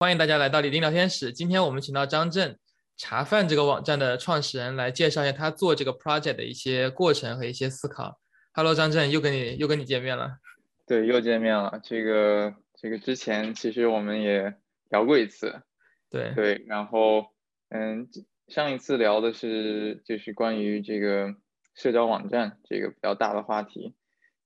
[0.00, 1.30] 欢迎大家来到李丁聊天室。
[1.30, 2.58] 今天我们请到张震，
[2.96, 8.18] 茶饭这个网站的创始人，来介绍一下他做这个 project 的一些过程和一些思考。
[8.54, 10.38] Hello，张震，又跟你又跟你见面了。
[10.86, 11.78] 对，又见面了。
[11.84, 14.54] 这个这个之前其实我们也
[14.88, 15.60] 聊过一次。
[16.08, 17.26] 对对，然后
[17.68, 18.08] 嗯，
[18.48, 21.34] 上一次聊的是就是关于这个
[21.74, 23.94] 社交网站这个比较大的话题，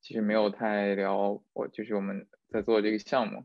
[0.03, 3.45] 其实没有太聊我就是我们在做这个项目，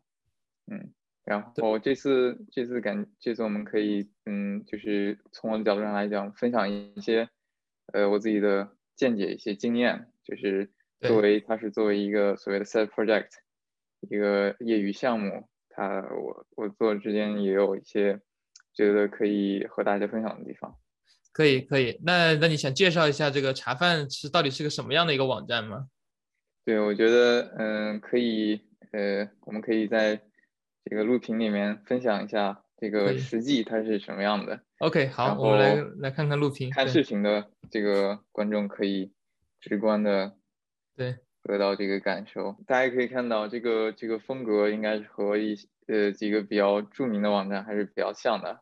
[0.71, 0.91] 嗯。
[1.29, 7.29] 然后这次这次感这次我们可以嗯，就是从我的角度上来讲，分享一些
[7.93, 10.71] 呃我自己的见解、一些经验，就是
[11.01, 13.27] 作为它是作为一个所谓的 side project，
[14.09, 18.19] 一个业余项目，它我我做之间也有一些
[18.73, 20.75] 觉得可以和大家分享的地方。
[21.31, 25.89] 可以可以，那那你想介绍一下这个茶饭是到底是个什么样的一个网站吗？
[26.65, 28.59] 对，我觉得嗯可以
[28.93, 30.19] 呃，我们可以在。
[30.89, 34.59] 这个录屏里面分享一下这个实际它是什么样的。
[34.79, 36.71] OK，好，我们来来看看录屏。
[36.71, 39.13] 看视频的这个观众可以
[39.59, 40.33] 直观的
[40.95, 42.55] 对得到这个感受。
[42.65, 48.61] 大家可以看到这个这个风格应该是和一呃几个比较著名的网站还是比较像的。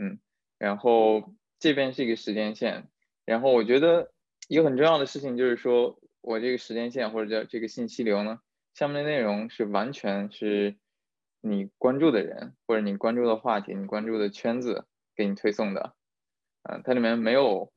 [0.00, 0.18] 嗯，
[0.56, 2.88] 然后这边是一个时间线，
[3.26, 4.10] 然后我觉得
[4.48, 8.40] 一个很重要的事情就是说我这个时间线或者叫这个信息流呢，
[8.72, 10.76] 下面的内容是完全是。
[11.40, 15.94] 你关注的人或者你关注的话题，你关注的圈子给你推送的，
[16.64, 17.72] 嗯，它里面没有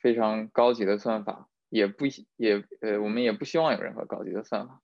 [0.00, 2.04] 非常高级的算法，也不
[2.36, 4.82] 也呃，我们也不希望有任何高级的算法，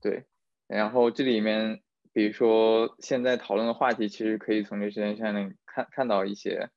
[0.00, 0.26] 对。
[0.66, 6.68] 然后这里面，比如说现在讨论的话题，其实可以从这时间线里看看到一些，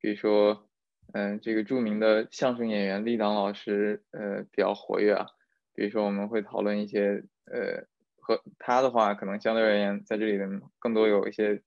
[0.00, 0.68] 比如说，
[1.14, 5.26] 嗯，这个著名的相声演员立党老师，呃，比较活跃啊。
[5.72, 7.86] 比如说我们会讨论一些，呃。
[8.28, 10.46] 和他的话，可能相对而言，在这里的
[10.78, 11.62] 更多有一些，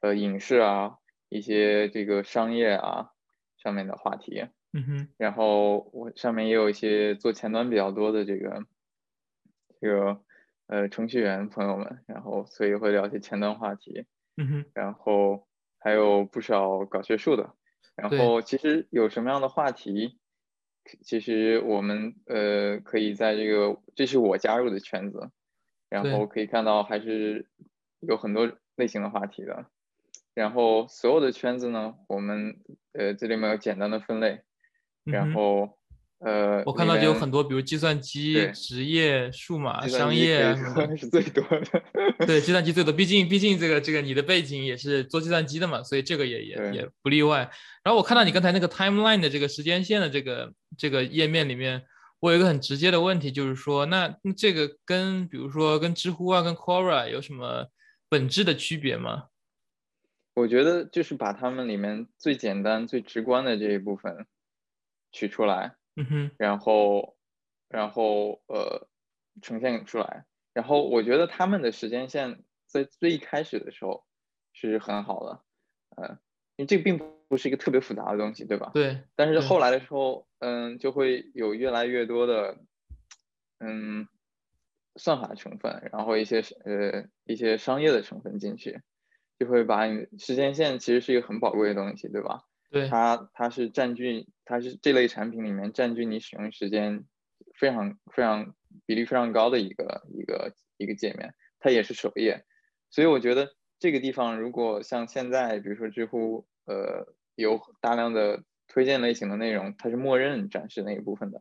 [0.00, 0.98] 呃，影视啊，
[1.30, 3.12] 一些这个商业啊
[3.56, 4.46] 上面的话题。
[4.74, 5.08] 嗯哼。
[5.16, 8.66] 然后我上面也有一些做前端比较多的这个，
[9.80, 10.20] 这个
[10.66, 14.04] 呃程序员朋友们，然后所以会聊一些前端话题。
[14.36, 14.64] 嗯哼。
[14.74, 15.48] 然后
[15.78, 17.54] 还有不少搞学术的。
[17.96, 20.18] 然后其实有什么样的话题，
[21.00, 25.30] 其实我们呃可以在这个，这是我加入的圈子。
[25.94, 27.46] 然后可以看到还是
[28.00, 29.66] 有很多类型的话题的，
[30.34, 32.56] 然后所有的圈子呢，我们
[32.94, 34.40] 呃这里面有简单的分类，
[35.04, 35.78] 然后
[36.18, 40.56] 呃我看到就有很多，比如计算机、职业、数码、商业
[40.98, 42.26] 是最多的。
[42.26, 47.48] 对，计算机最多，毕竟毕竟这个这个你的背景也是做计算机的嘛，所以这个也也也不例外。
[47.84, 51.82] 然后我看到你刚才那个 timeline 的这个时间线的这个这个页面里面。
[52.24, 57.68] 我有一个很直接的问题，就是说，那这个跟比如说跟知乎啊、跟 Quora 有什么
[58.08, 59.28] 本质的区别吗？
[60.32, 64.26] 我觉得就是把他们里面最简单、最直观的这一部分
[65.12, 67.14] 取出来，嗯哼，然后，
[67.68, 68.88] 然后呃
[69.42, 70.24] 呈现出来。
[70.54, 74.02] 然后我觉得他们的时间线在最一开始的时候
[74.54, 75.42] 是很好的，
[75.96, 76.18] 嗯。
[76.56, 78.70] 因为这个并不是一个特别复杂的东西，对吧？
[78.74, 79.00] 对。
[79.16, 82.58] 但是后来的时候，嗯，就会有越来越多的，
[83.60, 84.06] 嗯，
[84.96, 88.80] 算法成分，然后一些呃一些商业的成分进去，
[89.38, 92.42] 就会把你时间线其实是一个很宝贵的东西，对吧？
[92.70, 92.88] 对。
[92.88, 97.04] 它它是占据，它是这类产品里面占据你使用时间
[97.54, 98.54] 非常非常
[98.86, 102.44] 比例非常高的一个一个一个界面，它也是首页，
[102.90, 103.54] 所以我觉得。
[103.80, 111.40] 这个地方如果像现在，比如说知乎，呃，有大量的推荐类型的内容，它是默认展示那一部分的，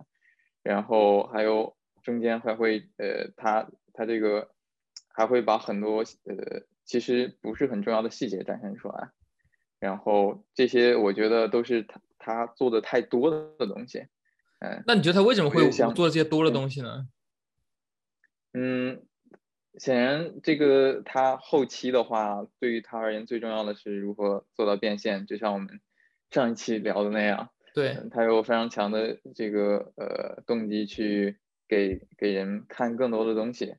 [0.61, 4.51] 然后还有中间还会，呃，它它这个
[5.07, 9.11] 还会把很多呃其实不是很重要的细节展现出来，
[9.79, 14.07] 然后这些我觉得都是他他做的太多的东西，
[14.59, 17.07] 嗯，那你觉得他为什么会做这些多的东西呢？
[18.53, 19.01] 嗯。
[19.79, 25.81] 显然，这个他后期的话，对于他而言最重要的是如何做到变现，就像我们
[26.29, 27.49] 上一期聊的那样。
[27.73, 33.78] 对，他有非常强的这个呃动机去给给人看更多的东西，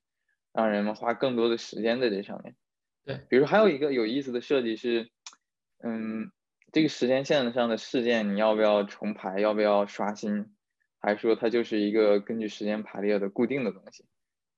[0.52, 2.56] 让人们花更多的时间在这上面。
[3.04, 5.10] 对，比如还有一个有意思的设计是，
[5.80, 6.32] 嗯，
[6.72, 10.52] 这个时间线上的事件你要不要重排，要不要刷新，
[10.98, 14.04] 还是说它就是一个根据时间排列的固定的东西？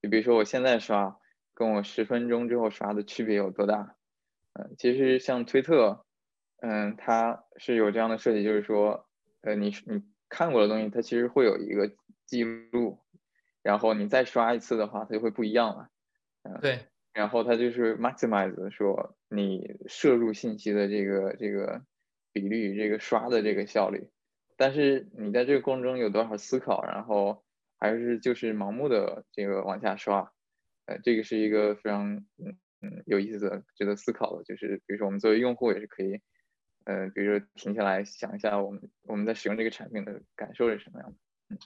[0.00, 1.18] 就比如说我现在刷。
[1.56, 3.96] 跟我十分钟之后刷的区别有多大？
[4.52, 6.04] 嗯，其实像推特，
[6.60, 9.08] 嗯，它是有这样的设计，就是说，
[9.40, 11.90] 呃，你你看过的东西，它其实会有一个
[12.26, 13.00] 记录，
[13.62, 15.88] 然后你再刷一次的话，它就会不一样了。
[16.42, 21.82] 嗯，对，然后它就是 maximize 说你摄入信息的这个这个
[22.32, 24.10] 比率，这个刷的这个效率。
[24.58, 27.44] 但是你在这个过程中有多少思考，然后
[27.78, 30.32] 还是就是盲目的这个往下刷，
[30.86, 34.44] 呃，这个是一个非常嗯嗯有意思的、值得思考的。
[34.44, 36.20] 就是比如说我们作为用户也是可以，
[36.84, 41.16] 呃，比如说停下来想一下，我们我们在使用这个产品的感受是什么样的。
[41.50, 41.58] 嗯，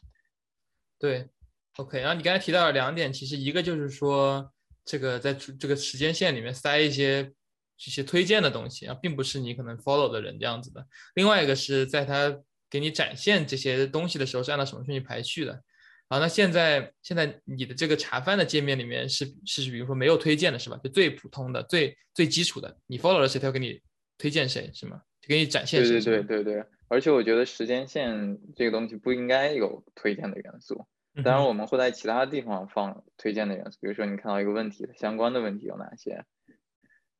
[0.98, 1.28] 对
[1.76, 2.00] ，OK。
[2.00, 4.52] 然后你刚才提到了两点，其实一个就是说
[4.84, 7.32] 这个在这个时间线里面塞一些
[7.76, 10.86] 这些推荐的东西啊，并不是你可能 follow 的人这样子的。
[11.14, 15.62] 另外一个是在它给你展现这些东西的时候是按照什么顺序排序的？
[16.10, 20.76] 好，那现在现在你的这个查饭的界面里面是是比如说没有推荐的是吧？
[20.82, 23.80] 就最普通的、最最基础的，你 follow 了谁，他要给你
[24.18, 25.00] 推荐谁是吗？
[25.20, 25.80] 就给你展现。
[25.80, 26.64] 对对对对对。
[26.88, 30.84] 而且我觉得时间线这个东西不应该有推荐的元素。
[31.22, 36.24] 当然我们会在其他地方放推荐的元素，比如说你看到一个问题相关的问题有哪些，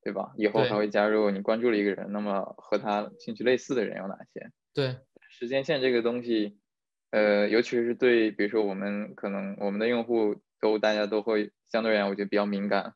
[0.02, 0.32] 对吧？
[0.36, 4.50] 以后还会加入你关注了一个人，那么和他兴趣类似的人有哪些？
[4.74, 4.96] 对。
[5.28, 6.58] 时间线这个东西，
[7.10, 12.94] 呃，尤其是对，比如说我们可能我们的用户都大家都会相对而言，我觉得比较敏感，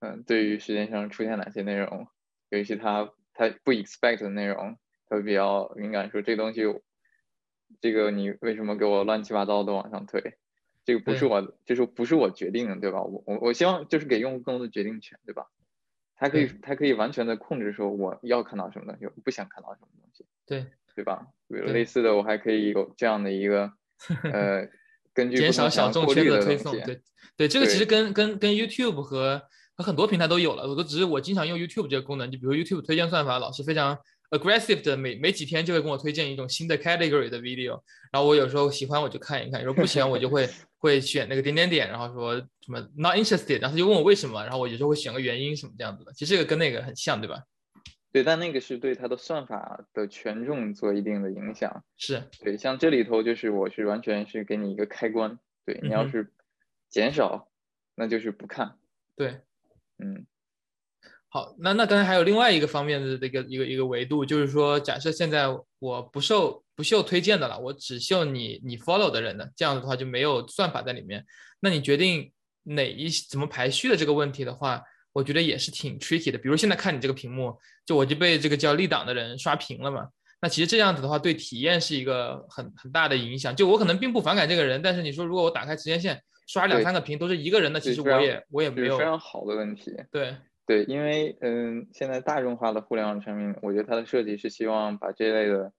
[0.00, 2.08] 嗯，对于时间上出现哪些内容，
[2.50, 6.62] 尤其他他不 expect 的内容，他会比较敏感，说这东西，
[7.80, 10.38] 这个你为什么给我乱七八糟的往上推？
[10.84, 13.02] 这个不是我，就是不是我决定的，对吧？
[13.02, 15.46] 我我我希望就是给用户更多的决定权，对吧？
[16.16, 20.66] 他可以他可以完全的控制说我要看到什么东西，我不想看到什么东西，对
[20.98, 21.22] 对吧？
[21.48, 23.70] 比如类似的，我还可以有这样的一个，
[24.32, 24.66] 呃，
[25.14, 27.00] 根据减少小众圈的推送，对
[27.36, 29.40] 对，这个其实跟跟跟 YouTube 和
[29.76, 33.96] 和很多平台都有了，我都只是我经常用 YouTube 这个功能，就比如 YouTube 推荐算法老是非常
[34.30, 37.80] aggressive 的，每每几天就会跟我推荐一种新的 category 的 video，
[38.10, 40.48] 然后我有时候喜欢我就看一看，有时候不喜欢我就会
[40.78, 47.40] 会选那个点点点，然后说什么 not interested，然后他就问我为什么，然后我有时候会选个原因什么这样子的，其实这个跟那个很像，对吧？
[48.10, 51.84] 对，但那个是对它的算法的权重做一定的影响。
[51.96, 56.32] 是对，像这里头就是我是完全是给你一个开关，对你要是
[56.88, 57.50] 减少，
[57.94, 58.78] 那就是不看。
[59.14, 59.40] 对，
[59.98, 60.26] 嗯，
[61.28, 65.46] 好，那那刚才还有另外一个方面的这个一个一个维度，就是说，假设现在
[65.78, 71.26] 我不受不秀推荐的了，我只秀你你 follow 的人的，这样子的话就没有算法在里面。
[71.60, 72.32] 那你决定
[72.62, 74.82] 哪一怎么排序的这个问题的话？
[75.18, 80.08] 我觉得也是挺 tricky 的，比如现在看你这个屏幕，就我就被这个叫立党的人刷屏了嘛。
[80.40, 83.56] 那其实这样子的话，对体验是一个很很大的影响。
[83.56, 89.96] 就我可能并不反感这个人，但是你说如果我打开时间线刷两三个屏都是一个人的，其实我也我也没有非常好的问题。
[90.12, 95.72] 对对，因为嗯，现在大众化的互联网产品，我觉得它的设计是希望把这类的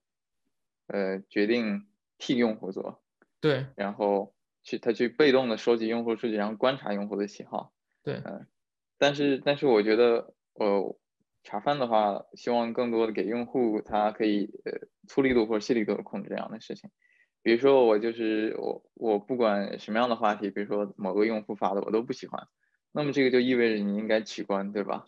[0.88, 1.88] 呃决定
[2.18, 3.01] 替用户做。
[3.39, 4.33] 对，然后
[4.63, 7.71] 去他去被动的收集用户数据，然后观察用户的喜好。
[8.03, 8.45] 对，嗯。
[9.00, 10.98] 但是，但是我觉得，呃，
[11.44, 14.74] 茶饭的话，希望更多的给用户，他可以呃
[15.07, 16.90] 粗力度或者细力度的控制这样的事情。
[17.42, 22.46] 比如说，我就是我，我不管什么样的话题，比如说某个用户发的，我都不喜欢。
[22.92, 25.06] 那么这个就意味着你应该取关，对吧？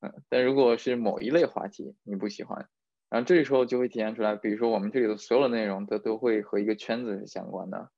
[0.00, 0.12] 嗯。
[0.28, 2.68] 但如果是某一类话题你不喜欢，
[3.08, 7.90] 然后这时候就会体现出来，比如说我们这里的所有的内容，它都会和一个圈子是相关的，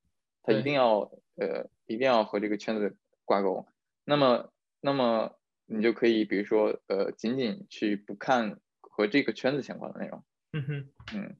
[0.43, 0.99] 它一定要
[1.37, 2.95] 呃一定要和这个圈子
[3.25, 3.65] 挂钩。
[4.05, 4.51] 那么。
[4.81, 10.23] 那么你就可以，比如说，呃，仅仅去不看和这个圈子相关的内容。
[10.53, 11.37] 嗯哼，嗯。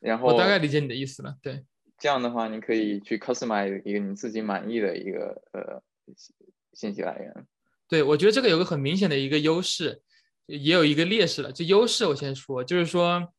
[0.00, 1.36] 然后我大概理解你的意思了。
[1.42, 1.62] 对，
[1.98, 5.82] 这样的话，你可以去 customize 一个你自己满意的一个呃
[6.72, 7.46] 信息来源。
[7.86, 10.00] 对，我觉得这个有个很明显的一个优势，
[10.46, 11.52] 也有一个劣势了。
[11.52, 13.32] 就优势，我先说，就是说，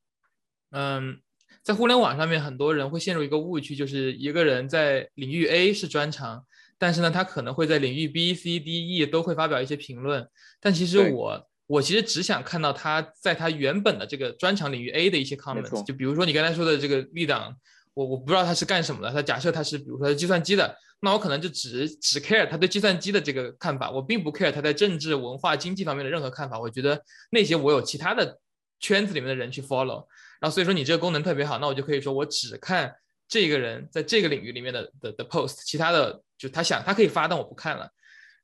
[0.69, 1.19] 嗯，
[1.63, 6.45] 在互联网上面，很多人会陷入一个误区，就是一个人在领域 A 是专长。
[6.81, 10.27] 但是呢，他可能会在领域 B、C、D、E 都会发表一些评论。
[10.59, 15.85] 但其实我，我其实只想看到他在他原本的这个专长领域 A 的一些 comments。
[15.85, 17.55] 就比如说你刚才说的这个立档，
[17.93, 19.13] 我我不知道他是干什么的。
[19.13, 26.59] 他假设他是比如说计算机的，那我可能就只只 care 他对计算机的这个看法，我并不 care 他在政治、文化、经济方面的任何看法。
[26.59, 28.39] 我觉得那些我有其他的
[28.79, 30.03] 圈子里面的人去 follow。
[30.39, 32.91] 然后所以说你这个功能特别好，那我就可以说我只看
[33.27, 36.19] 这个人在这个领域里面的的的 post，其他的。
[36.41, 37.91] 就他想，他可以发，但我不看了。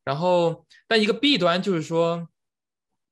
[0.03, 2.29] 然后，但一个弊端就是说，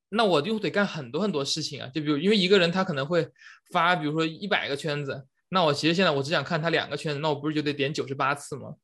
[0.10, 1.88] 那我就得干很多很多事情啊。
[1.88, 3.28] 就比如，因为一个人他可能会
[3.72, 8.76] 发，比如说一百个圈子，那我其实现在我只想看他两个圈子，那我不是就得点九十八次吗？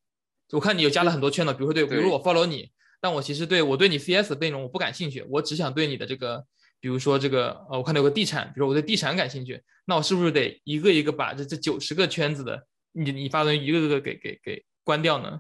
[0.51, 6.43] 我看你有加了很多圈子，比如说对，比如我 follow 你，但我其实对我对你 CS 的内容我不感兴趣，我只想对你的这个，
[6.79, 15.39] 比如说这个，呃，我看到有个地产，比如说我对地产感兴趣，那我是不是得一个一个把这这九十个圈子的你你发的一个个给给给关掉呢？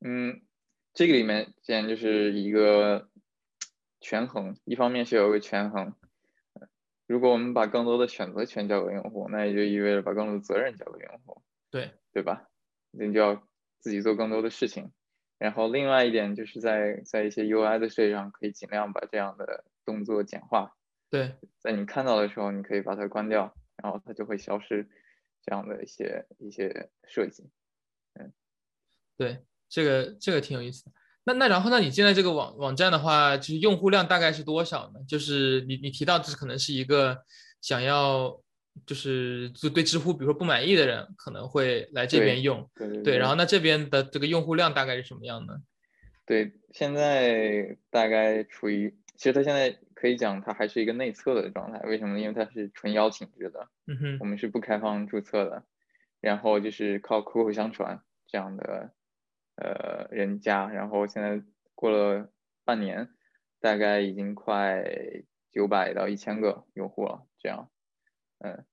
[0.00, 0.42] 嗯，
[0.94, 3.08] 这个里面既然就是一个
[4.00, 5.94] 权衡，一方面是有一个权衡。
[7.06, 12.48] 如果我们把更多的选择权交给用户，那也就意味着把更多的责任交给用户，对对吧？
[12.90, 14.92] 你就要自己做更多的事情。
[15.38, 20.76] 然后另外一点就是在在一些 UI 的设计上，可以尽量把这样的动作简化。
[21.10, 24.88] 对，在你看到的时候，你可以把它关掉，然后它就会消失。
[25.40, 27.48] 这样的一些一些设计，
[28.14, 28.34] 嗯，
[29.16, 29.38] 对，
[29.68, 30.92] 这个这个挺有意思的。
[31.24, 31.78] 那那然后呢？
[31.78, 35.00] 你现在这个网网站的话，就是用户量大概是多少呢？
[35.06, 37.22] 就是你你提到这可能是一个
[37.60, 38.40] 想要
[38.86, 43.18] 就是就对知乎比如说不满意的人可能会来这边用，对对对。
[43.18, 45.54] 然后那这边的这个用户量大概是什么样呢？
[46.24, 51.78] 对，现在大概处于，其实它现在可以讲它还是一个内测的状态。
[51.80, 52.18] 为什么？
[52.18, 55.62] 因为它是纯邀请制的，嗯哼，我们是不开放注册的，
[56.22, 58.92] 然后就是靠口口相传这样的。
[59.60, 61.42] 呃，人加，然后现在
[61.74, 62.30] 过了
[62.64, 63.08] 半年，
[63.60, 64.84] 大概已经快
[65.52, 67.70] 九百到一千个用户了，这样，
[68.38, 68.64] 嗯，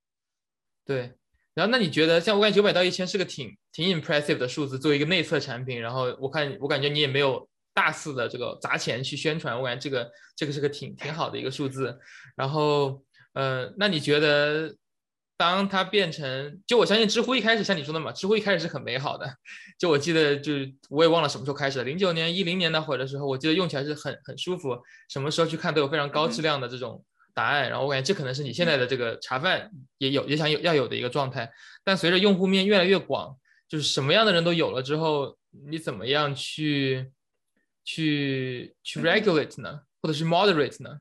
[0.85, 1.13] 对，
[1.53, 11.99] 然后那你觉得，像我感觉九百到一千是个挺挺 impressive 的数字，作为一个内测产品，然后我看我感觉你也没有大肆的这个砸钱去宣传，我感觉这个这个是个挺挺好的一个数字，
[12.35, 14.75] 然后，呃，那你觉得？
[15.37, 19.29] 当它变成，就我相信知乎一开始像你说的嘛，知乎一开始是很美好的。
[19.77, 24.77] 就我记得，就是我也忘了什么时候开始了，零九年、一零年那会儿的时候，我记得用起来是很很舒服，
[25.09, 27.69] 什么时候去看都有非常高质量的这种答案。
[27.69, 31.51] 然后我感觉这可能是你现在的这个茶饭也有也想有要有的一个状态。
[31.83, 33.35] 但随着用户面越来越广，
[33.67, 35.37] 就是什么样的人都有了之后，
[35.69, 37.11] 你怎么样去
[37.83, 40.99] 去去 regulate 呢，或者是 moderate 呢？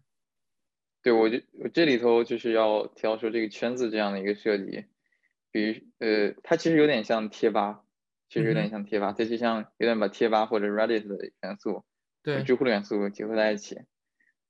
[1.05, 4.87] 对我就我这里头就是要挑说这个圈子这样的一个设计，
[5.53, 7.85] 比如呃，它其实有点像贴吧，
[8.31, 11.85] 其实有点像贴吧，它就像有点把贴吧或者 Reddit 的元素，
[12.23, 13.77] 对，知乎的元素结合在一起。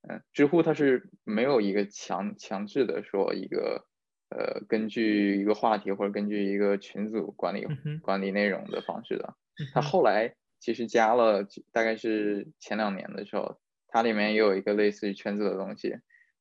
[0.09, 3.87] 嗯，知乎它是没有一个强强制的说一个
[4.29, 7.67] 呃根据一个话题或者根据一个群组管理
[8.01, 9.35] 管理内容的方式的。
[9.73, 13.59] 它后来其实加了，大概是前两年的时候，
[13.89, 15.97] 它里面也有一个类似于圈子的东西。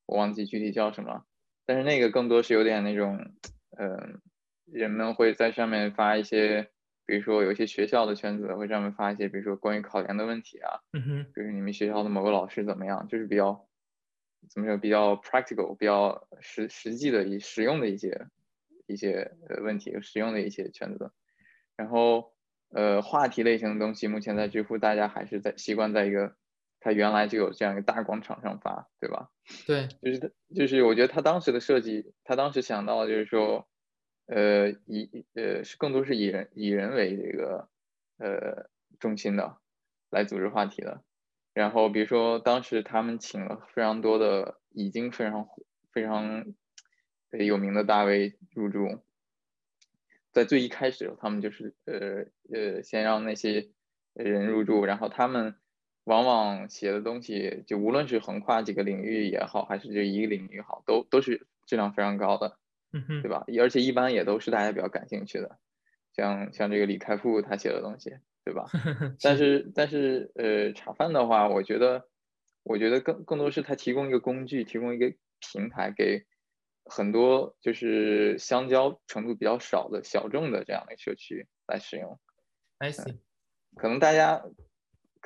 [0.06, 1.24] 我忘记具体叫什么，
[1.64, 3.32] 但是那个更多是有点那种，
[3.78, 4.20] 嗯，
[4.66, 6.70] 人们会在上面发一些，
[7.06, 13.66] 比如说有一些学校的圈子会上面发一些，比如说关于考研的问题啊，嗯哼，比如你们学校的某个老师怎么样，就是比较
[14.50, 18.26] 怎么说比较 practical，比较实实际的、以实用的一些
[18.86, 21.12] 一些呃问题，实用的一些圈子。
[21.76, 22.34] 然后
[22.68, 26.36] 呃话题类型的东西，目前在知乎大家还是在习惯在一个。
[26.84, 29.30] 他原来就有这样一个大广场上发，对吧？
[29.66, 33.66] 对，就是他，就是我觉得他当时的设计，他当时想到就是说，
[34.26, 37.70] 呃，以呃是更多是以人以人为这个
[38.18, 38.68] 呃
[39.00, 39.56] 中心的
[40.10, 41.02] 来组织话题的。
[41.54, 45.48] 然后比如说当时他们请了非常多的已经非常
[45.90, 46.52] 非常
[47.30, 49.00] 有名的大 V 入驻，
[50.32, 53.70] 在最一开始他们就是呃呃先让那些
[54.12, 55.56] 人入驻，然后他们。
[56.04, 62.58] 往往写的东西，就无论是横跨几个领域也好，还是就一个领域好，都都是质量非常高的，
[62.92, 63.44] 嗯对吧？
[63.58, 65.58] 而且一般也都是大家比较感兴趣的，
[66.14, 68.66] 像像这个李开复他写的东西，对吧？
[69.22, 72.06] 但是但是呃，茶饭的话，我觉得
[72.62, 76.26] 我觉得更更多是他提供一个工具，提供一个平台，给
[76.84, 82.20] 很多就是相交程度比较少的小众的这样的社区来使用。
[82.76, 83.16] I see，
[83.74, 84.44] 可能大家。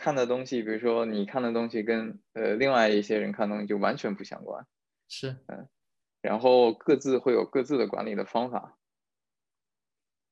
[0.01, 4.65] 看的东西，比如说你看的东西跟呃另外一些人看东西就完全不相关，
[5.09, 5.37] 是。
[5.49, 5.69] 嗯，
[6.23, 8.79] 然后各自会有各自的管理的方法，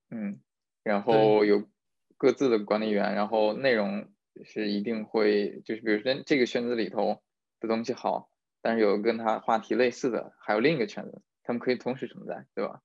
[0.09, 0.41] 嗯，
[0.85, 1.69] 然后有
[2.17, 4.09] 各自的管理员，然后内容
[4.45, 7.21] 是一定会就是比如说这个圈子里头
[7.59, 8.31] 的东西好，
[8.63, 12.83] 但是有跟他话题类似的还有另一个圈子，他们可以同时存在，对吧？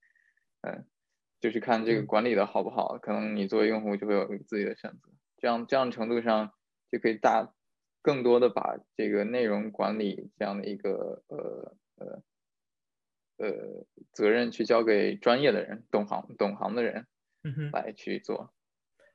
[0.62, 0.88] 嗯，
[1.40, 6.52] 就是看这个管理的好不好，可能你作为用户就会有自己的选择，这样这样程度上。
[6.92, 7.54] 就可以大
[8.02, 12.24] 更多的把这个内容管理这样的一个呃呃
[13.38, 17.06] 呃责任去交给专业的人、懂行懂行的人
[17.72, 18.54] 来去做。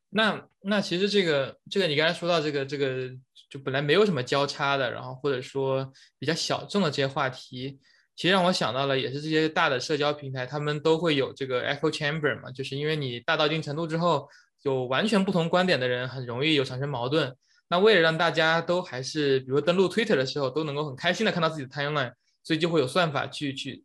[0.09, 3.11] 那那其实这个这个你刚才说到这个这个
[3.50, 7.78] 就本来没有什么交叉的，然后或者说比较小众的这些话题，
[8.14, 14.28] 其实让我想到了也是这些大的社交平台，他们都会有这个 echo chamber 嘛，就是因为你大到一定程度之后，
[14.62, 17.37] 有完全不同观点的人很容易有产生矛盾。
[17.69, 23.85] 那为了让大家都还是，比如登录 Twitter 的时候都能够很开心的看到自己的 timeline，所以就会有算法去去，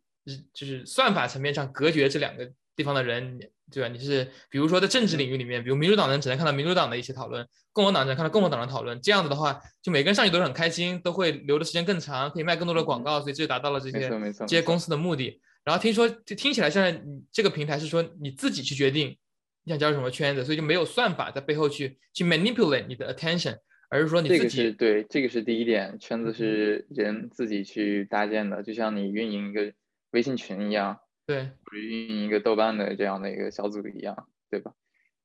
[0.54, 3.38] 就是算法层面上隔绝这两个地方的人，
[3.72, 3.88] 对吧？
[3.88, 14.08] 你是比如说在政治领域里面，比如民主党人只能看到民主党的一些讨论，共和党人看到共和党的讨论，这样子的话，就每个人上去都是很开心，都会留的时间更长，可以卖更多的广告，所以这就达到了这些
[14.40, 15.40] 这些公司的目的。
[15.64, 19.16] 然后听说听起来现在你这个平台是说你自己去决定
[19.64, 23.56] 你想加入什么圈子，所以就没有算法在背后去去 manipulate 你的 attention，
[23.92, 24.40] 而是说你自己。
[24.40, 29.74] 这个是对，这个是第一点，圈子是人自己去搭建的，就像你运营一个
[30.12, 30.98] 微信群一样。
[31.26, 34.72] 对，或者运营一个豆瓣的这样的一个小组一样，对吧？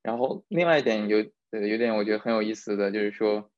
[0.03, 3.50] 然后另外一点有呃有点我觉得很有意思的就是说，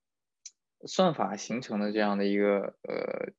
[0.85, 3.33] 算法形成的这样的一个呃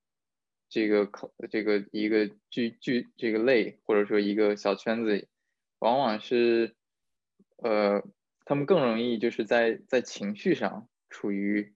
[0.69, 5.29] 这个口这个一个聚聚这个类或者说一个小圈子，
[5.79, 6.75] 往往是
[7.59, 8.03] 呃
[8.45, 11.75] 他们更容易就是在在情绪上处于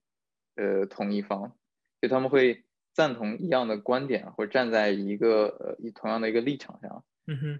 [0.55, 1.55] 呃同一方，
[2.01, 2.63] 就他们会
[2.93, 7.05] 赞同一样的观点或者站在一个呃一同样的一个立场上。
[7.27, 7.59] 嗯哼，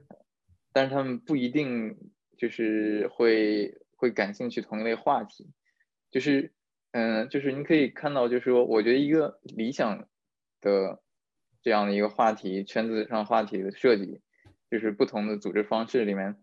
[0.74, 1.98] 但是他们不一定
[2.38, 5.52] 就是会会感兴趣同一类话题，
[6.10, 6.54] 就是
[6.92, 10.08] 嗯，就是你可以看到，就是说，我觉得一个理想
[10.62, 11.02] 的
[11.62, 14.22] 这样的一个话题圈子上话题的设计，
[14.70, 16.38] 就是不同的组织方式里面，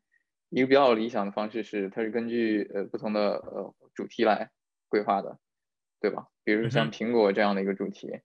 [0.51, 4.51] 一个比较理想的方式是，它是根据呃不同的呃主题来
[4.93, 5.39] 规划的，
[6.01, 6.29] 对吧？
[6.45, 8.21] 比如像苹果这样的一个主题，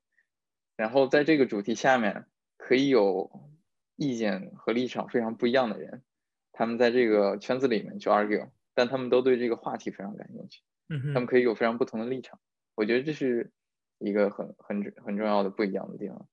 [0.76, 3.32] 然后在这个主题下面可以有。
[4.00, 6.04] 意见和立场非常不一样的人，
[6.52, 10.62] 他们在这个圈子里面去 argue，但他们都对这个话题非常感兴趣。
[10.88, 12.40] 嗯他们可以有非常不同的立场。
[12.76, 13.52] 我觉得这是
[13.98, 16.30] 一个很很很重要的不一样的地方。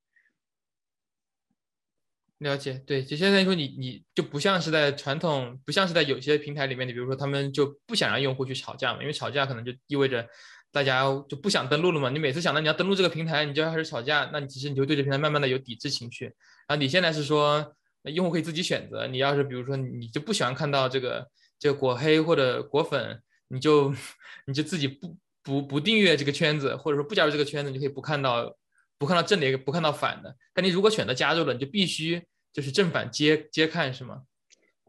[2.39, 10.27] 了解，对，就现在说你你就不像是在传统，不像是在有些平台里面，你比如说他们就不想让用户去吵架嘛，因为吵架可能就意味着
[10.69, 12.09] 大家就不想登录了嘛。
[12.09, 16.25] 你每次想到你要登录这个平台，你就要开始吵架，那你其实你就对这平台慢慢的有抵制情绪。
[16.67, 19.07] 然后你现在是说，那用户可以自己选择。
[19.07, 21.25] 你要是比如说你就不喜欢看到这个
[21.57, 23.93] 这个果黑或者果粉，你就
[24.45, 28.53] 你就自己不不不订阅这个圈子，或者说不加入这个圈子，你就可以不看到
[28.97, 30.35] 不看到正的，也不看到反的。
[30.53, 32.21] 但你如果选择加入了，你就必须
[32.53, 34.23] 就是正反皆皆看，是吗？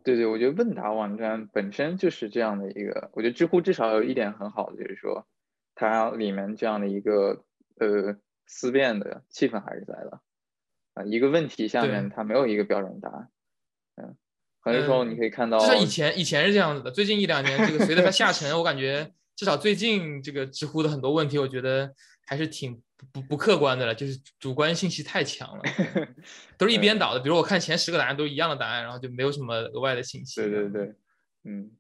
[0.04, 3.11] 对对，我觉得问答网站本身就是这样的一个。
[3.12, 5.26] 我觉得知乎至少有一点很好的，就是说
[5.74, 7.44] 它里面这样的一个
[7.81, 10.20] 呃思辨的气氛还是在的。
[10.94, 13.28] 啊，一个问题下面它没有一个标准答案，
[13.96, 14.16] 嗯，
[14.61, 21.92] 很多时候你可以看到，至少以前以前是这样子的，最近一两年这个随着它下沉， 我感觉至少最近这个知乎的很多问题，我觉得
[22.26, 22.81] 还是挺
[23.12, 25.62] 不不客观的了，就是主观信息太强了，
[26.59, 27.20] 都是一边倒的。
[27.20, 30.40] 比如我看前十个答案都是一样的答案，然后就没有什么额外的信息。
[30.40, 30.94] 对对对，
[31.44, 31.70] 嗯，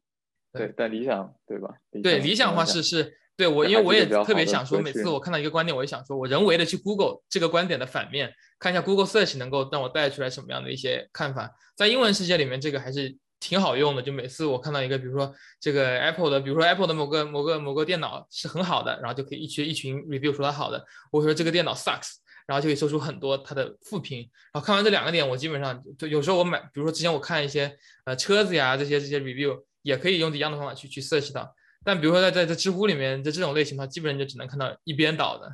[0.52, 1.68] 对，但理想对吧？
[2.02, 3.18] 对理想化是是。
[3.38, 11.54] 对我，因为我也特别想说，每次我看到一个观点，我也想说，我人为的去 Google 这个观点的反面，看一下 Google Search 能够让我带出来什么样的一些看法。
[11.74, 14.02] 在英文世界里面，这个还是挺好用的。
[14.02, 20.84] 就每次我看到一个，比如说这个 Apple 的，比如说 Apple 的某个某个某个电脑是很好的，然后就可以一群一群 review 说它好的。
[21.10, 22.14] 我说这个电脑 sucks，
[22.46, 24.20] 然后就可以搜出很多它的负评。
[24.52, 31.54] 然后看完这两个点，我基本上就有时候我买，比如说之前我看一些呃车子呀这些这些 review，也可以用一样的方法去去 search 到。
[31.84, 35.48] 但比如说在在在知乎里面，在这种类型的话，基本上就只能看到一边倒的，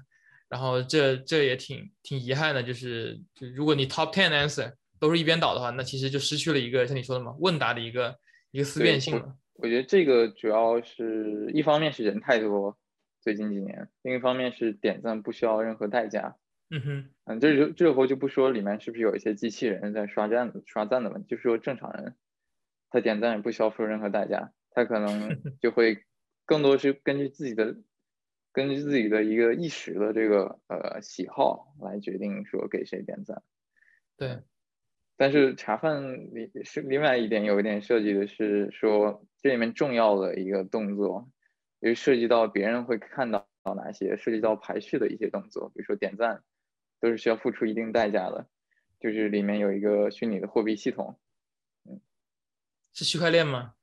[0.48, 8.16] 然后这这也挺挺遗憾的，就是就如果你 top ten answer 都是一边倒的话，那其实就失去了一个像你说的嘛，问答的一个
[8.52, 9.36] 一个思辨性了。
[9.54, 12.78] 我觉得这个主要是一方面是人太多，
[13.20, 16.36] 最近几年，另一方面是点赞不需要任何代价。
[16.70, 22.14] 嗯哼，嗯，这就这时候就不说里面是不是有一些机器人在刷赞刷赞的问题，就是说正常人
[22.88, 26.04] 他点赞也不需要付出任何代价，他可能 就会。
[26.44, 27.76] 更多是根据自己的，
[28.52, 33.42] 根据自己的一个一时的这个呃喜好来决定说给谁点赞。
[34.18, 34.40] 对，
[35.16, 36.02] 但是茶饭
[36.34, 41.28] 里是另外一点有一点涉及的是说这里面重要的一个动作，
[41.80, 43.46] 因为涉及到别人会看到
[43.76, 46.42] 哪些，涉及到排序的一些动作，比如说点赞，
[47.00, 48.48] 都是需要付出一定代价的，
[48.98, 51.18] 就是里面有一个虚拟的货币系统，
[51.88, 52.00] 嗯，
[52.92, 53.74] 是区块链吗？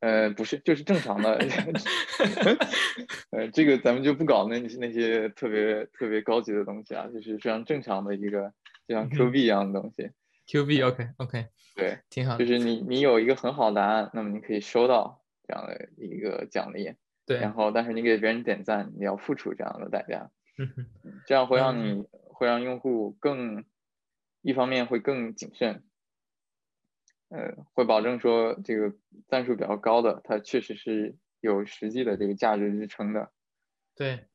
[0.00, 1.38] 呃，不是，就是正常的。
[3.30, 8.52] 呃，这个咱们就不搞那那些特别特别高级的东西啊，就是非常正常的一个，
[8.88, 10.10] 就像 Q 币一样的东西。
[10.52, 12.36] Q 币，OK OK，对，挺好。
[12.36, 16.94] 就是你你有一个很好的答案，那么你可以收到这样的一个奖励。
[17.24, 17.38] 对。
[17.38, 20.30] 然后，但是你给别人点赞，你要付出这样的代价。
[21.26, 23.64] 这样会让你会让用户更，
[24.42, 25.84] 一方面会更谨慎。
[27.30, 28.94] 呃，会保证说这个
[29.28, 33.32] 赞数比较高的，它确实是有实际的这个价值支撑的。
[33.94, 34.26] 对。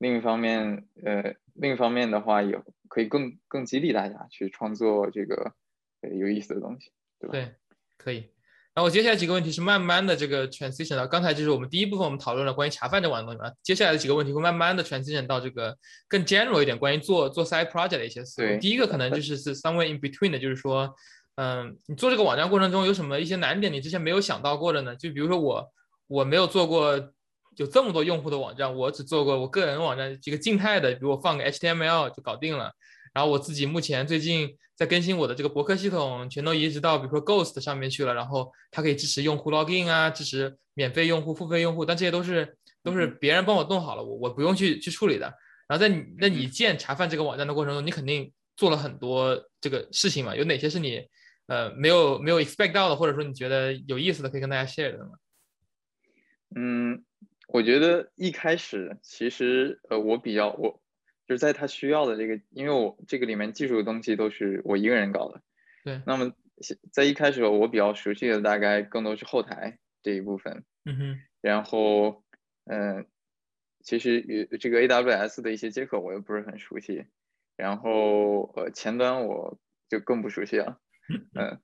[0.00, 2.58] 另一方面，呃，另一方面的话，也
[2.88, 5.52] 可以更更激励大家去创作这个
[6.00, 7.32] 呃有意思的东西，对吧？
[7.32, 7.54] 对，
[7.98, 8.32] 可以。
[8.72, 15.76] 然后接下来几个问题是慢慢的这个 transition 到刚才就是我们第一部分我们讨论了关于茶饭这玩意东西嘛，接下来的几个问题会慢慢的 transition 到这个
[16.08, 18.58] 更 general 一点关于做做 side project 的一些思路。
[18.58, 20.94] 第一个可能就是是 somewhere in between 的，就是说，
[21.34, 24.96] 嗯，你做这个网站过程中有什么一些难点你之前没有想到过的呢？
[24.96, 25.72] 就比如说我
[26.06, 27.12] 我没有做过
[27.60, 32.72] 有这么多用户的网站，我只做过我个人网站几个静态的，比如我放个 HTML 就搞定了。
[33.12, 38.14] 然后我自己目前最近在更新我的这个博客系统，全都移植到比如说 Ghost 上面去了。
[38.14, 45.26] 然后它可以支持用户 login 啊，支持免费用户、付费用户，但这些都是都是别人帮我弄好了，我我不用去去处理的。
[45.68, 50.34] 然后在你那你建查饭这个网站的过程中，你肯定做了很多这个事情嘛？
[50.34, 51.06] 有哪些是你
[51.46, 55.10] 呃没有没有 expect 到的，或者说你觉得有意思的可以跟大家 share 的吗？
[56.56, 57.04] 嗯，
[57.52, 60.80] 我觉得一开始其实呃我比较我。
[61.26, 65.40] 就是在他需要的这个，因为我这个里面技术的东西都是我一个人搞的，
[65.84, 66.02] 对。
[66.04, 66.32] 那么
[66.90, 71.20] 在一开始我比较熟悉的大概更多是后台这一部分，嗯哼。
[71.40, 72.24] 然后，
[72.64, 73.06] 嗯，
[73.84, 77.04] 其实与这个 AWS 的一些接口我又不是很熟悉，
[77.56, 79.56] 然后呃前端我
[79.88, 80.80] 就更不熟悉了，
[81.38, 81.60] 嗯。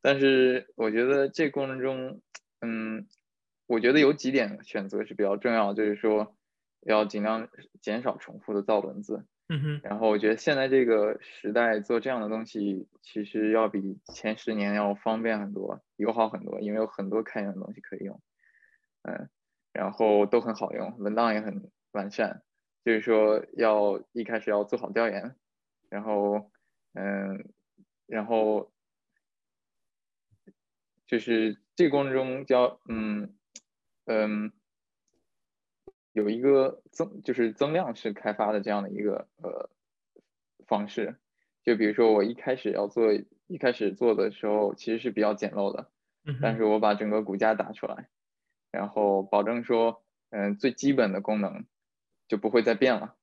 [0.00, 2.22] 但是我觉得这过程中，
[2.60, 3.08] 嗯，
[3.68, 6.34] 我觉得有几点选择是比较重要，就是说。
[6.82, 7.48] 要尽量
[7.82, 9.80] 减少重复的造轮子，嗯哼。
[9.82, 18.22] 然后我觉得现在这个时代做这样的东西，其实要比前十年要方便很多，友好很多，因为有很多开源的东西可以用，
[19.02, 19.28] 嗯，
[19.72, 22.42] 然后都很好用，文档也很完善。
[22.84, 25.34] 就是说要一开始要做好调研，
[25.90, 26.52] 然后，
[26.94, 27.52] 嗯，
[28.06, 28.70] 然后
[31.08, 33.34] 就是这个过程中要，嗯，
[34.08, 34.52] 嗯。
[36.14, 39.70] 有一个增就是增量式开发的这样的一个呃
[40.66, 41.16] 方式，
[41.62, 43.12] 就比如说我一开始要做
[43.46, 45.92] 一开始做的时候其实是比较简陋的，
[46.42, 48.08] 但是我把整个骨架打出来，
[48.72, 51.66] 然后保证说嗯最基本的功能
[52.26, 53.14] 就不会再变了。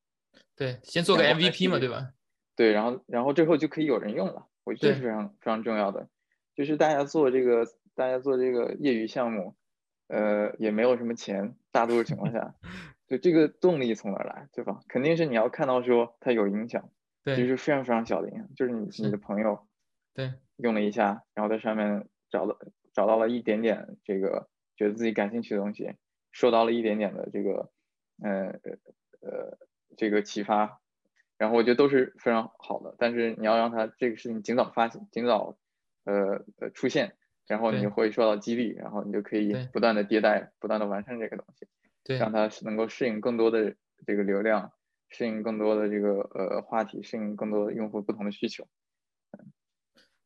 [0.56, 2.14] 对，先做个 MVP 嘛，对吧？
[2.56, 6.08] 对，然后然后最后就可以有人用了，我觉得这是非常非常重要的，
[6.56, 9.54] 就是大家做这个大家做这个业余项目。
[10.08, 12.56] 呃，也没有什么钱，大多数情况下，
[13.08, 14.80] 就这个动力从哪来，对吧？
[14.88, 16.90] 肯定是你要看到说它有影响，
[17.24, 19.68] 对，就是非常非常小的影响，就是你你的朋友，
[20.14, 22.58] 对，用了一下，然后在上面找到
[22.94, 25.96] 找到了一点点这个觉得自己感兴趣的东西，
[26.32, 27.72] 受到了一点点的这个，
[28.24, 28.48] 呃
[29.22, 29.58] 呃
[29.98, 30.80] 这个启发，
[31.38, 35.58] 然后我觉得都是非常好的，但是你要让他这个事情尽早发现，尽早
[36.06, 37.16] 呃呃出现。
[37.48, 41.68] 然后你会受到激励，然后你就可以不断的迭代，不断的完善这个东西，
[42.18, 43.76] 让它能够适应更多的
[44.08, 44.72] 这个流量，
[45.10, 48.68] 适应更多的这个呃话题，适应更多的用户不同的需求。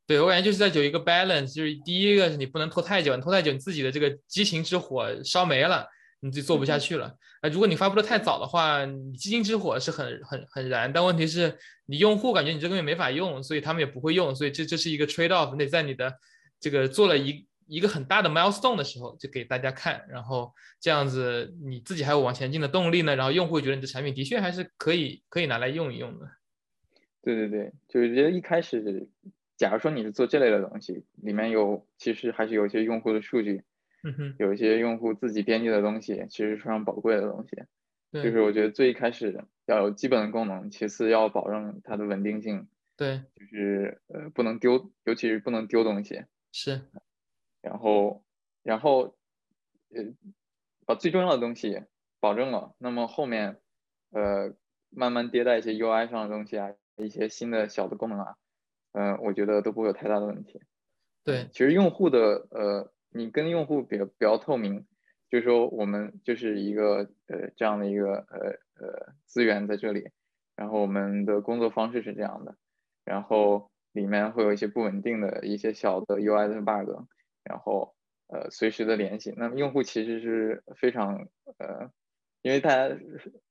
[0.08, 5.86] 对我感觉就是在有一个 balance，就是第一个是你不能拖太久，你拖太久你自己的这个激情之火烧没了，
[6.22, 7.16] 你就做不下去了。
[7.42, 11.56] 啊，如果你发布的太早的话，你激情之火是很很很燃，但问题是
[11.86, 16.18] 你用户感觉你这个东西没法用，所以他们也不会用，所以这这是一个 trade off，得在你的。
[16.60, 26.30] 这个做了一一个很大的 milestone 的时候，就给大家看，然后这样子你自己还有往前进的动力呢，然后用户觉得你的产品的确还是可以可以拿来用一用的。
[27.22, 29.08] 对对对，就是觉得一开始，
[29.58, 33.62] 假如说你是做这类的东西，里面有其实还是有一些用户的数据，
[34.04, 37.64] 嗯哼，有一些用户自己编辑的东西，其实是非常宝贵的东西。
[38.12, 42.68] 对，就是我觉得最一开始要有基本的功能，其次要保证它的稳定性。
[42.98, 46.24] 对，就是呃不能丢，尤其是不能丢东西。
[46.52, 46.82] 是，
[47.62, 48.24] 然后，
[48.64, 49.16] 然后，
[49.94, 50.04] 呃，
[50.86, 51.84] 把最重要的东西
[52.20, 53.62] 保证了，那么后面，
[54.12, 54.56] 呃，
[54.90, 58.36] 慢慢迭代一些 UI 上的东西啊，一些新的小的功能啊，
[58.94, 60.62] 嗯，我觉得都不会有太大的问题。
[61.24, 64.88] 对，其实用户的，呃，你跟用户比较比较透明，
[65.30, 68.50] 就是说我们就是一个呃这样的一个呃
[68.84, 70.10] 呃资源在这里，
[70.56, 72.56] 然后我们的工作方式是这样的，
[73.06, 73.70] 然后。
[74.00, 77.06] 里面会有一些不稳定的一些小的 UI 的 bug，
[77.44, 77.94] 然后
[78.28, 79.34] 呃随时的联系。
[79.36, 81.92] 那么用户其实是非常呃，
[82.42, 82.98] 因为大家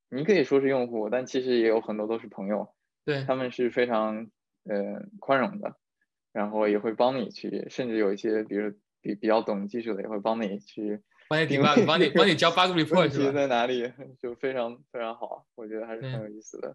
[0.08, 4.30] 你可以说是用户，但其实也有很多都是朋友，对他们是非常
[4.64, 5.76] 呃宽容的，
[6.32, 13.32] 然后也会帮你去，甚至有一些比如比比较懂技术的也会帮你去帮你 debug，帮你帮你交 bug report 是吧？
[13.32, 16.74] 在哪里 就非常非常好，我觉得还是很有意思的。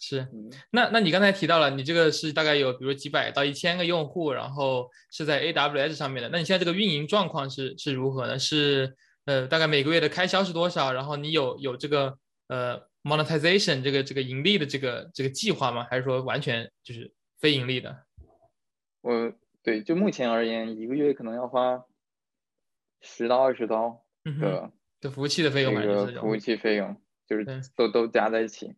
[0.00, 0.26] 是，
[0.70, 6.28] 那那你刚才提到了，你这个是大概有比如几百到一千个用户，然后是在 AWS 上面的。
[6.28, 8.38] 那你现在这个运营状况是是如何呢？
[8.38, 10.92] 是呃，大概每个月的开销是多少？
[10.92, 15.86] 然后你有有这个呃 monetization 这个这个盈利的这个这个计划吗？
[15.88, 18.04] 还是说完全就是非盈利的？
[19.00, 21.82] 我对，就目前而言，一个月可能要花
[23.00, 26.94] 十到二十刀的的服务器的费用，这个服务器费用
[27.26, 28.74] 就是都都加在一起。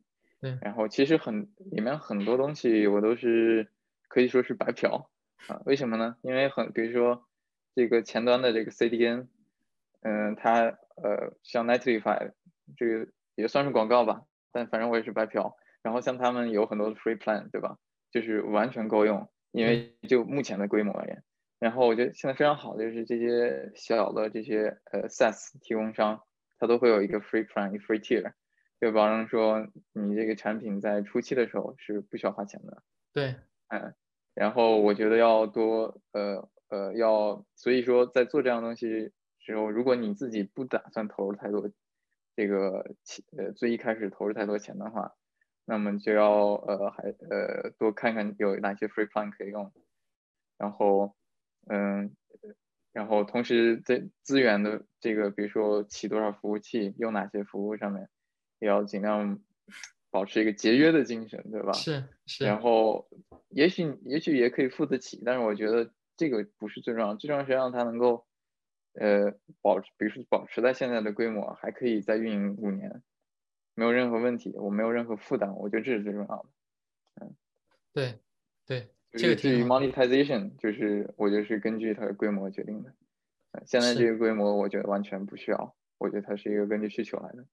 [0.46, 3.68] 对，然后其实很里面很多东西我都是
[4.08, 5.10] 可以说是白嫖
[5.48, 6.16] 啊，为什么呢？
[6.22, 7.26] 因为很比如说
[7.74, 9.26] 这个前端的这个 CDN，
[10.02, 12.32] 嗯，它呃像 Netlify
[12.76, 15.56] 这个也算是广告吧，但反正我也是白嫖。
[15.82, 17.78] 然后像他们有很多的 free plan，对吧？
[18.10, 21.22] 就是完全够用，因为就目前的规模而言。
[21.58, 26.22] 然后我觉得现在非常好的就是这些小的这些呃 SaaS 提供商，
[26.58, 28.32] 它都会有一个 free plan，一个 free tier。
[28.80, 32.82] 就保证说你这个产品在初期的时候是不需要花钱的。
[33.12, 33.36] 对，
[33.68, 33.94] 嗯，
[34.34, 41.70] 然后我觉得要多呃呃要，所以说在做这样东西时候，如果你自己不打算投入太多
[42.36, 45.14] 这个钱，呃最一开始投入太多钱的话，
[45.64, 49.72] 那么就要呃还呃多看看有哪些 free plan 可以用，
[50.58, 51.16] 然后
[51.66, 52.14] 嗯，
[52.92, 58.10] 然后同时在资源的这个比如说起多少服务器，用哪些服务上面。
[58.58, 59.38] 也要尽量
[60.10, 61.72] 保持一个节约的精神，对吧？
[61.72, 62.44] 是是。
[62.44, 63.08] 然后，
[63.48, 68.26] 也许也许也可以付得起，但是我觉得这个不是最重要，最重要是让它能够，
[68.94, 73.02] 呃，保持，比如说保持在现在的规模，还可以再运营五年，
[73.74, 76.46] 没有任何问题，我没有任何负担，我觉得这是最重要的。
[77.20, 77.34] 嗯，
[77.92, 78.18] 对
[78.66, 78.88] 对。
[79.12, 82.92] 这个至于 monetization，就是我觉得是根据它的规模决定的。
[83.64, 87.46] 现在这个规模，我觉得完全不需要，我觉得它是一个根据需求来的。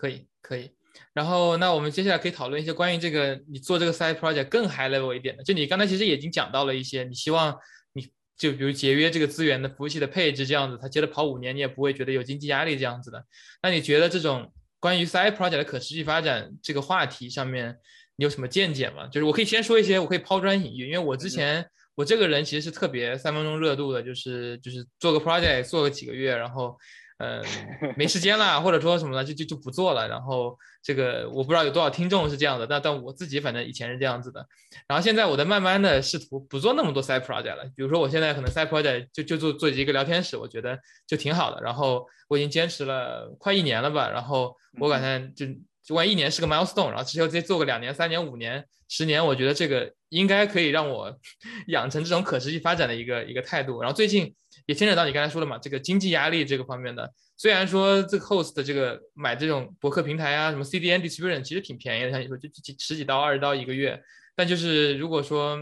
[0.00, 0.70] 可以可以，
[1.12, 5.44] 然后那我们接下来可以讨论一些关于这个你做这个 side project 更 high level 一点的。
[5.44, 7.54] 就你刚才其实已经讲到了一些，你希望
[7.92, 8.08] 你
[8.38, 13.22] 就比如节约这个资源的服务器的配置这样子，它接着跑五年你也不会觉得有经济压力这样子的。
[13.62, 17.76] 那你觉得这种关于 side project 的可持续发展这个话题上面，
[18.16, 19.06] 你有什么见解吗？
[19.08, 26.74] 就是我可以先说一些，我可以抛砖引玉，因为我之前我这个人其实是特别三分钟热度的，就是就是做个 project 做个几个月，然后。
[27.20, 27.44] 嗯，
[27.96, 30.08] 没时间了，或者说什么呢，就就就不做了。
[30.08, 34.46] 然后这个我不知道有多少听众是这样的，但但我自己反正以前是这样子的。
[34.88, 37.64] 然后现在我在慢慢的试图不做那么多 side project 了。
[37.76, 41.60] 比如说我现在可能 side project 就就做做一个聊天室，我觉得就挺好的。
[41.60, 44.08] 然后我已经坚持了快一年了吧。
[44.08, 45.52] 然后我感觉就
[45.90, 51.18] 就万一年是个 milestone，然后之后再做个两年、三年、五年、十年，我觉得这个应该可以让我
[51.66, 53.80] 养成这种可持续发展的一个一个态度。
[53.82, 54.32] 然后最近。
[54.66, 57.12] 也牵扯到你刚才说的嘛，这个经济压力这个方面的。
[57.36, 64.00] 虽然说这个 host 的这个买这种博客平台啊，什么 CDN distribution 其实挺便宜的，像你说就几十几刀、二十刀一个月。
[64.36, 65.58] 但就是如果说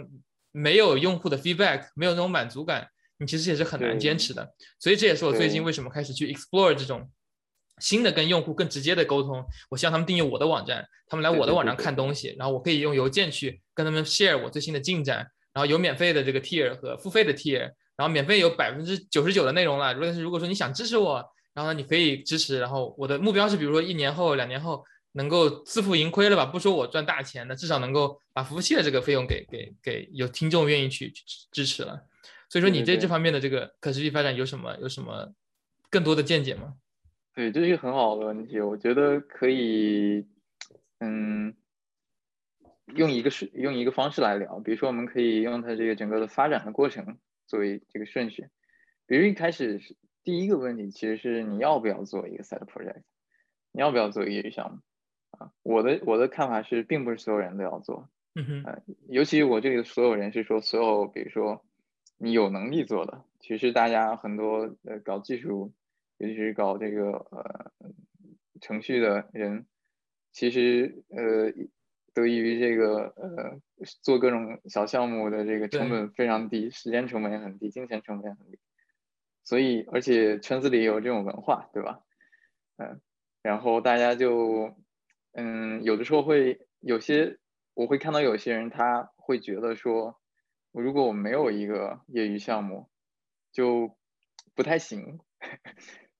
[0.52, 2.88] 没有用户的 feedback，没有那种满足感，
[3.18, 4.46] 你其实也是很难坚持的。
[4.78, 7.08] 所以这也是我最近为什么开始去 explore 这种
[7.80, 9.44] 新的跟用户更直接的沟通。
[9.70, 15.18] 我希望他们订阅我的网站，他们来我的网站看东西，然后我可以用邮件去跟他们 share 我最新的进展，
[15.52, 17.72] 然后有免费的这个 tier 和付费的 tier。
[17.98, 19.92] 然后免费有百分之九十九的内容了。
[19.92, 21.16] 如果是如果说你想支持我，
[21.52, 22.60] 然后呢，你可以支持。
[22.60, 26.46] 然后我的目标是，比如说一年后、两年后能够自负盈亏了吧？
[26.46, 31.12] 不说我赚大钱的，至少能够把服务器的这个费用给给给有听众愿意去
[31.50, 32.00] 支持了。
[32.48, 35.32] 所以说你对这方面的这个可持续发展有什么有什么
[35.90, 36.74] 更多的见解吗？
[37.38, 38.58] 对，这是一个很好的问题。
[38.58, 40.26] 我觉得可以，
[40.98, 41.54] 嗯，
[42.96, 44.58] 用一个是用一个方式来聊。
[44.58, 47.16] 比如说，我们可以用它这个整个的发展的过程。
[47.46, 48.48] 作为这个顺序，
[49.06, 53.02] 比如一开始是第一个问题，其实是你要不要做一个 side project，
[53.70, 54.78] 你要不要做业余项目
[55.38, 55.52] 啊？
[55.62, 61.64] 我的我的看法是，并不是所有人都要做，嗯哼，尤其我这里的所有人是说，所有比如说
[62.18, 65.72] 你有能力做的，其实大家很多呃搞技术，
[66.18, 67.72] 尤其是搞这个呃
[68.60, 69.66] 程序的人，
[70.32, 71.52] 其实呃。
[72.14, 73.60] 得益于这个呃，
[74.02, 78.58] 做各种小项目的这个成本非常低，时间成本也很低，金钱成本也很低，
[79.44, 82.00] 所以而且圈子里有这种文化，对吧？
[82.78, 83.00] 嗯，
[83.40, 84.74] 然后大家就
[85.32, 87.38] 嗯，有的时候会有些，
[87.74, 90.20] 我会看到有些人他会觉得说，
[90.72, 92.90] 如果我没有一个业余项目，
[93.52, 93.96] 就
[94.56, 95.20] 不太行。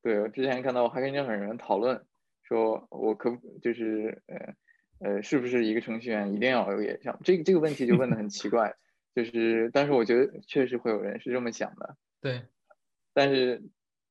[0.09, 2.05] 对我之前看到我还跟任何人讨论，
[2.42, 4.55] 说我可就是呃。
[5.01, 7.16] 呃，是不是一个程序员一定要有业余项？
[7.23, 8.75] 这个这个问题就问的很奇怪，
[9.14, 11.97] 就是，但是我觉得确实会有人是这么想的。
[12.21, 12.42] 对，
[13.14, 13.62] 但是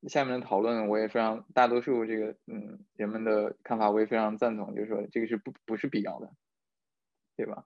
[0.04, 6.32] 下面的讨论我也非常，大多数这个嗯人们的看法我也非常赞同，就是说这个是不不是必要的，
[7.36, 7.66] 对吧？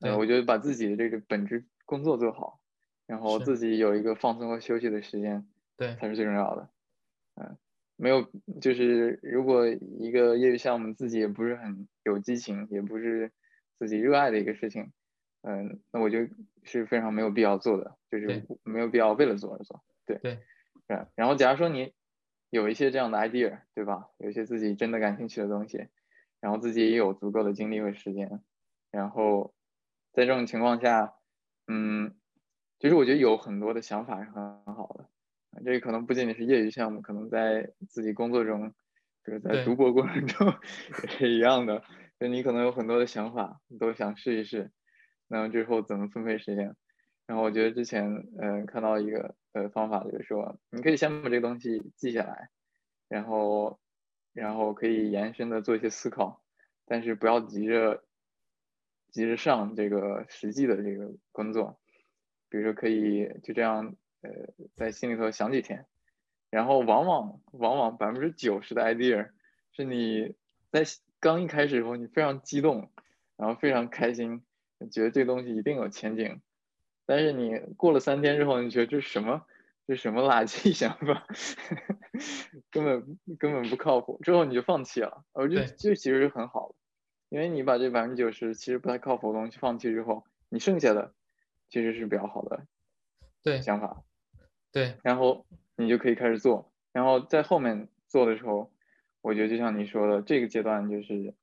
[0.00, 2.58] 对，我觉得把自己的这个本职工作做好，
[3.06, 6.68] 然后自己有一个放松和休息的时间，对，才是最重要的。
[7.36, 7.56] 嗯。
[7.96, 8.30] 没有，
[8.60, 13.32] 就是如果一个业余项目自己也不是很有激情，也不是
[13.78, 14.92] 自己热爱的一个事情，
[15.42, 16.28] 嗯，那我觉得
[16.62, 19.82] 是非常没有必要做的，就是没有必要为了做而做。
[20.04, 20.38] 对对
[20.86, 21.94] 然然后假如说你
[22.50, 24.10] 有一些这样的 idea，对吧？
[24.18, 25.88] 有一些自己真的感兴趣的东西，
[26.40, 28.42] 然后自己也有足够的精力和时间，
[28.90, 29.54] 然后
[30.12, 31.14] 在这种情况下，
[31.66, 32.14] 嗯，
[32.78, 35.08] 其实我觉得有很多的想法是很很好的。
[35.64, 38.74] 这个可能不仅仅是业余项目，可能在自己工作中，
[39.24, 40.52] 就是在读博过程中
[41.02, 41.82] 也是一样的。
[42.18, 44.70] 就你可能有很多的想法，你都想试一试，
[45.28, 46.74] 那么之后怎么分配时间？
[47.26, 52.50] 然后我觉得之前嗯看到一个呃方法，就是说你可以先把这个东西记下来，
[53.08, 53.78] 然后
[54.32, 56.42] 然后可以延伸的做一些思考，
[56.86, 58.02] 但是不要急着
[59.10, 61.80] 急着上这个实际的这个工作，
[62.48, 65.86] 比如说可以就这样呃在心里头想几天，
[66.50, 69.30] 然后往往往往百分之九十的 idea
[69.72, 70.34] 是你
[70.70, 70.82] 在
[71.20, 72.90] 刚一开始的时候你非常激动，
[73.36, 74.42] 然后非常开心，
[74.90, 76.40] 觉得这个东西一定有前景。
[77.06, 79.46] 但是你过了三天之后，你觉得这是什么？
[79.86, 81.24] 这是什么垃圾 想法？
[82.72, 84.18] 根本根本不靠谱。
[84.24, 85.24] 之后你就放弃了。
[85.32, 86.74] 我觉得这其实是很好的，
[87.28, 91.14] 因为你把这百分之九十其实不太靠谱的东西放弃之后，你剩下的
[91.68, 92.66] 其实是比较好的
[93.44, 94.02] 对想法。
[94.76, 96.70] 对，然后你就可以开始做。
[96.92, 98.70] 然后在后面做的时候，
[99.22, 101.34] 我觉得就像你说的，这个阶段就是，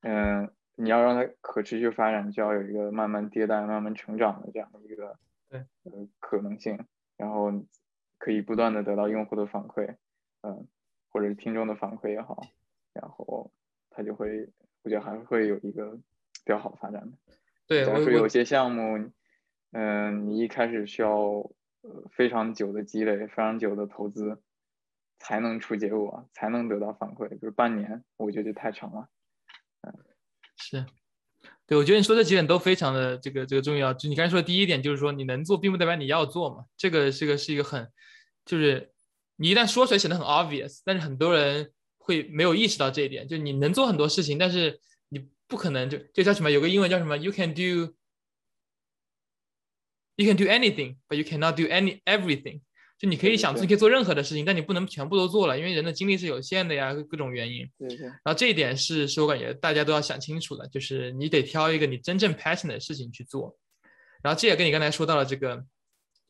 [0.00, 0.50] 嗯。
[0.74, 5.18] 你要让它可持续发展，就要有一个慢慢迭代、慢慢成长的这样的一个
[5.50, 6.78] 对呃可能性，
[7.18, 7.52] 然后
[8.16, 9.96] 可以不断的得到用户的反馈，
[10.40, 10.66] 嗯，
[11.10, 12.40] 或者听众的反馈也好，
[12.94, 13.52] 然后
[13.90, 14.48] 它就会，
[14.82, 17.18] 我觉得还会有一个比较好的发展的。
[17.66, 19.10] 对，假如说有些项目，
[19.72, 21.52] 嗯，你一开始需要呃
[22.16, 24.40] 非常久的积累、非常久的投资，
[25.18, 29.08] 才能出结果，才能得到反馈，比如半年，我觉得太长了，
[29.82, 29.92] 嗯。
[30.56, 30.86] 是，
[31.66, 33.92] 对，我觉得你说这几点都非常的这个这个重要。
[33.92, 36.66] 就你刚才说的第一点，就是说你能做，并不代表你要做嘛。
[36.76, 37.90] 这个这个是一个很，
[38.44, 38.92] 就是
[39.36, 43.26] 你一旦说出来显得很 obvious，但是很多人会没有意识到这一点。
[43.26, 46.50] 就你能做很多事情，但是你不可能就就叫什么？
[46.50, 47.92] 有个英文叫什么？You can do,
[50.22, 52.60] you can do anything, but you cannot do any everything.
[52.98, 57.68] 就你可以想，你可以做任何的事情，但你不能全部都做了，因为人的精力是有限的呀，各种原因。
[57.76, 58.06] 对对。
[58.06, 63.56] 然后这一点是，是我感觉大家都要想清楚的，就是你得挑一个你真正 passion 的事情去做。
[64.22, 65.64] 然后这也跟你刚才说到了这个，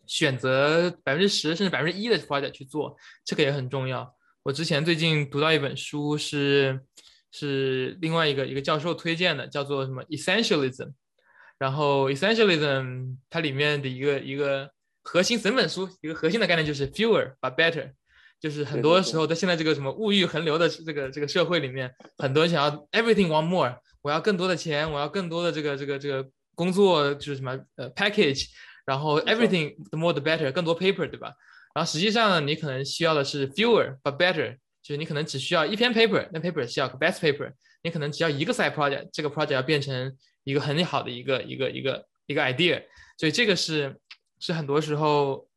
[0.06, 4.10] 选择百分之十甚至百分之一的 project 去做，这个也很重要。
[4.42, 6.80] 我之前最近读到一本书，是
[7.30, 10.92] 是另外一个一个教授推荐的，叫做什么 Essentialism。
[11.62, 14.68] 然后 Essentialism 它里面的一个一个。
[15.04, 17.90] 核心整本书一个核心的概念就是 fewer but better，
[18.40, 28.46] 就是很多时候在现在这个什么物欲横流的这个这个社会里面，很多人想要 everything want more，我要更多的钱，我要更多的这个这个这个工作就是什么呃 package，
[28.86, 31.32] 然后 everything the more the better，更多 paper 对吧？
[31.74, 37.50] 然后实际上呢，你可能需要的是 fewer but better，就是你可能只需要一篇 paper，那 paper 需要个 best paper，
[37.82, 42.82] 你可能只要一个 side project，这个 project 要变成一个很好的一个一个一个一个 idea，
[43.18, 43.98] 所以这个是。
[44.44, 45.48] 是很多时候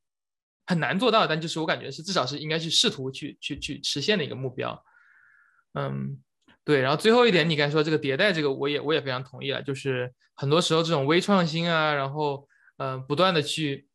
[0.67, 4.79] 很难做到，但就是我感觉是至少是应该去试图去去去实现的一个目标。
[5.73, 6.21] 嗯，
[6.63, 6.81] 对。
[6.81, 9.63] 然后最后一点，你刚才说这个迭代，这个我也我也非常同意了。
[9.63, 13.87] 就是很多时候这种微创新啊，然后嗯，不断的去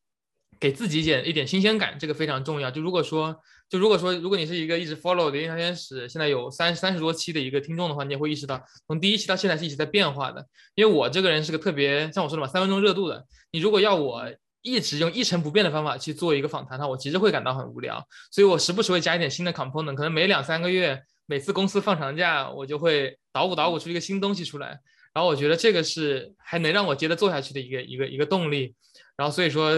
[0.59, 2.68] 给自己一点一点新鲜感，这个非常重要。
[2.68, 10.46] 就如果说就如果说如果你是一个一直 follow 的营销天使，现在有三三十多期的一个听众的话，你也会意识到从第一期到现在是一直在变化的。
[10.74, 13.24] 因为我这个人是个特别像我说的嘛，三分钟热度的。
[13.52, 14.30] 你如果要我。
[14.62, 24.78] 一直用一成不变的方法去做一个访谈，那我其实会感到很无聊，所以我时不时会加一点新的 component，可能每两三个月，每次公司放长假，我就会捣鼓捣鼓出一个新东西出来，
[25.14, 28.74] 然后我觉得这个是还能让我接着做下去的一个一个一个动力，
[29.16, 29.72] 然后所以说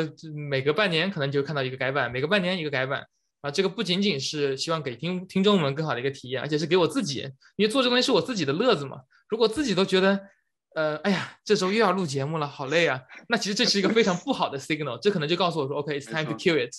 [0.50, 3.06] 每隔半年可能就看到一个改版，每隔半年一个改版，
[3.42, 7.20] 啊，这个不仅仅是希望给听听众们更好的一个体验，而且是给我自己，
[7.56, 10.28] 因为做这东西是我自己的乐子嘛，如果自己都觉得。
[10.74, 12.98] 呃，哎呀，这时候又要录节目了，好累啊！
[13.28, 16.72] 那其实这是一个非常不好的 signal，这可能就告诉我说，OK，it's time to kill it。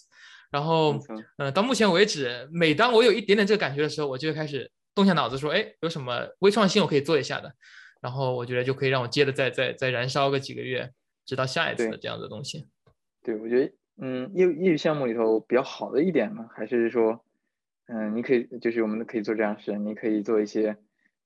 [0.49, 0.99] 然后，
[1.37, 7.53] 呃，到目前为止，每当我有一点点这个感觉的时候，我就会开始动下脑子说，哎，有什么微创新我可以做一下的。
[8.01, 10.89] 然后我觉得就可以让我接着再再再燃烧个几个月，
[11.23, 12.65] 直到下一次的这样的东西。
[13.23, 17.23] 对，我觉得，嗯，业业余项目里头比较好的一点呢，还是说，
[17.87, 20.77] 嗯，你可以就是我们可以做这样事，你可以做一些。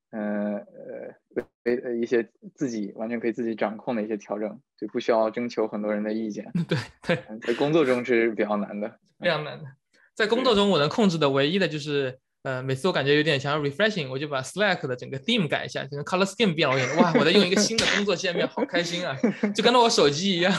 [0.10, 6.50] 嗯呃呃一些自己完全可以自己掌控的一些调整，就不需要征求很多人的意见。
[6.66, 9.66] 对对，在工作中是比较难的，非常难的。
[10.14, 19.14] 在工作中，我能控制的唯一的就是呃，每次我感觉有点想要 refreshing，我就把 Slack 的整个 theme 改一下，整个 color scheme 变了，我觉得哇，我在用一个新的工作界面，好开心啊，
[19.54, 20.54] 就跟着我手机一样。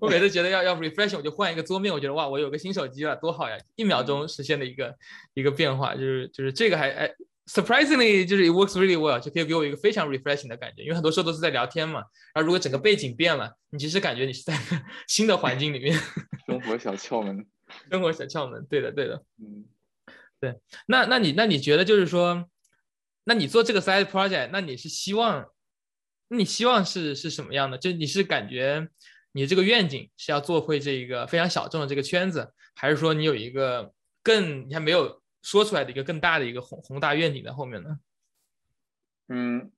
[0.00, 4.94] 我每次觉得要要 refreshing，我就换一个桌面，我觉得哇，我有个新手机了，多好呀，一秒钟实现的一个
[5.34, 7.10] 一个变化，就是就是这个还哎
[7.44, 12.00] ，surprisingly 就是 it works really well，就可以给我一个非常 refreshing 的感觉，因为很多时候都是在聊天嘛，
[12.32, 14.58] 然后如果整个背景变了，你其实感觉你是在
[15.06, 15.94] 新的环境里面。
[16.46, 17.44] 生活小窍门，
[17.90, 19.66] 生活小窍门，对的对的，嗯。
[20.44, 22.50] 对，那那你那你觉得就是说，
[23.24, 25.48] 那你做这个 side project，那你是希望，
[26.28, 27.78] 你希望是是什么样的？
[27.78, 28.86] 就你是感觉
[29.32, 37.98] 你这个愿景是要做会这一个非常小众的这个圈子，还是说你有一个更你还没有说出来的一个更大的一个宏宏大愿景在后面呢？
[39.28, 39.72] 嗯，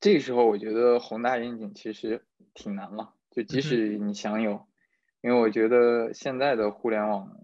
[0.00, 2.24] 这个时候我觉得宏大愿景其实
[2.54, 4.66] 挺难了，就即使你想有，
[5.20, 7.38] 因为我觉得现在的互联网。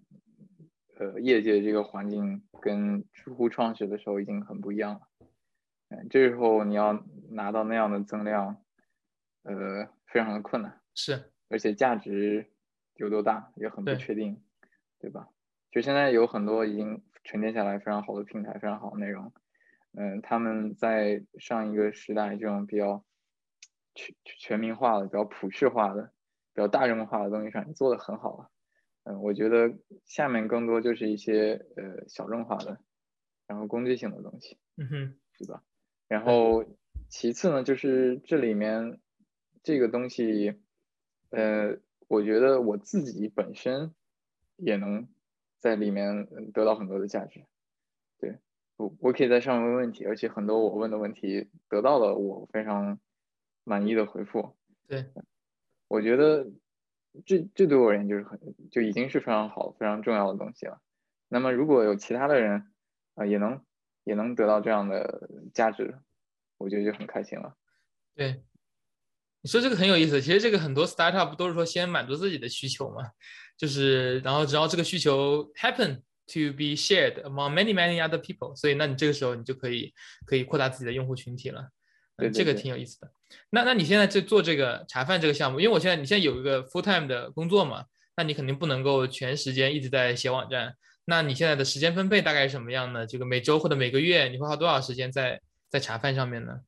[1.00, 5.00] 呃，业界这个环境跟知乎创始的时候已经很不一样了。
[5.88, 6.92] 嗯，这时候你要
[7.30, 8.62] 拿到那样的增量，
[9.44, 10.78] 呃，非常的困难。
[10.94, 12.50] 是，而且价值
[12.96, 14.42] 有多大也很不确定，
[14.98, 15.28] 对吧？
[15.70, 19.32] 就现在有很多已经沉淀下来非常好的平台，非常好的内容。
[19.92, 23.02] 嗯，他们在上一个时代这种比较
[23.94, 26.12] 全全民化的、比较普世化的、
[26.52, 28.50] 比较大众化的东西上，做的很好了。
[29.10, 32.78] 嗯，我觉得下面更多就是一些呃小众化的，
[33.48, 35.64] 然后工具性的东西，嗯哼，对吧？
[36.06, 36.64] 然后
[37.08, 39.00] 其次呢，就是这里面
[39.64, 40.60] 这个东西，
[41.30, 43.92] 呃，我觉得我自己本身
[44.56, 45.08] 也能
[45.58, 47.44] 在里面得到很多的价值，
[48.20, 48.38] 对
[48.76, 53.00] 我我可以在上面问问题，而且很多我问的问题得到了我非常
[53.64, 54.54] 满意的回复，
[54.86, 55.06] 对，
[55.88, 56.46] 我觉得。
[57.26, 58.38] 这这对我而言就是很
[58.70, 60.80] 就已经是非常好、非常重要的东西了。
[61.28, 62.72] 那么如果有其他的人
[63.14, 63.60] 啊，也能
[64.04, 65.98] 也能得到这样的价值，
[66.58, 67.56] 我觉得就很开心了。
[68.14, 68.42] 对，
[69.42, 70.20] 你说这个很有意思。
[70.20, 73.10] 其实这个很多 startup 都是说先满足自己的需求嘛，
[73.56, 75.96] 就是然后只要这个需求 happen
[76.26, 79.92] to be shared among many many other people，所以那你这个时候你就可以
[80.26, 81.70] 可以扩大自己的用户群体了。
[82.16, 83.12] 对，这个挺有意思的。
[83.50, 87.84] 那那你现在在做这个茶饭这个项目，因为我现在你现在有一个 full time 的工作嘛，
[88.16, 90.74] 那你肯定不能够全时间一直在写网站。
[91.04, 93.06] 那你现在的时间分配大概是什么样呢？
[93.06, 96.60] 这个每周或者每个月你会花多少时间在在茶饭上面呢？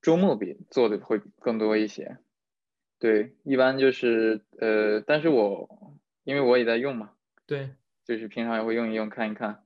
[0.00, 2.18] 周末比做的会更多一些。
[2.98, 7.10] 对，一般就是呃，但是我因为我也在用嘛，
[7.46, 7.70] 对，
[8.04, 9.62] 就是平常也会用一用看一看，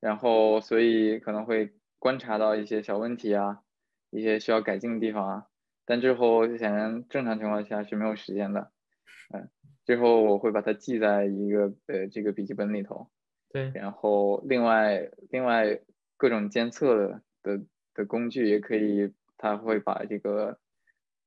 [0.00, 1.72] 然后所以可能会。
[1.98, 3.62] 观察到一些小问题啊，
[4.16, 5.46] 一些需要改进的地方啊，
[5.84, 8.72] 但之后显然正常情况下是没有时间的，
[9.34, 9.50] 嗯，
[9.84, 13.10] 最后我会把它记在一个呃这个笔记本里头，
[13.50, 15.80] 对，然后另外另外
[16.16, 20.58] 各种监测的的的工具也可以，它会把这个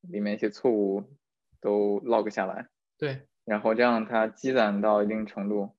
[0.02, 1.04] 里面一些错误
[1.62, 5.76] 都 log 下来，对，然后这样它积攒到一定程度，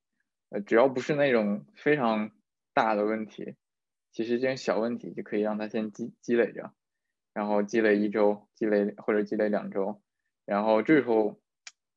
[0.51, 2.31] 呃，只要不是那种非常
[2.73, 3.57] 大的问题。
[4.13, 6.73] 其实这些小问题就可以让它先积积累着，
[7.33, 10.01] 然后积累一周，积累或者积累两周，
[10.45, 11.41] 然后这时候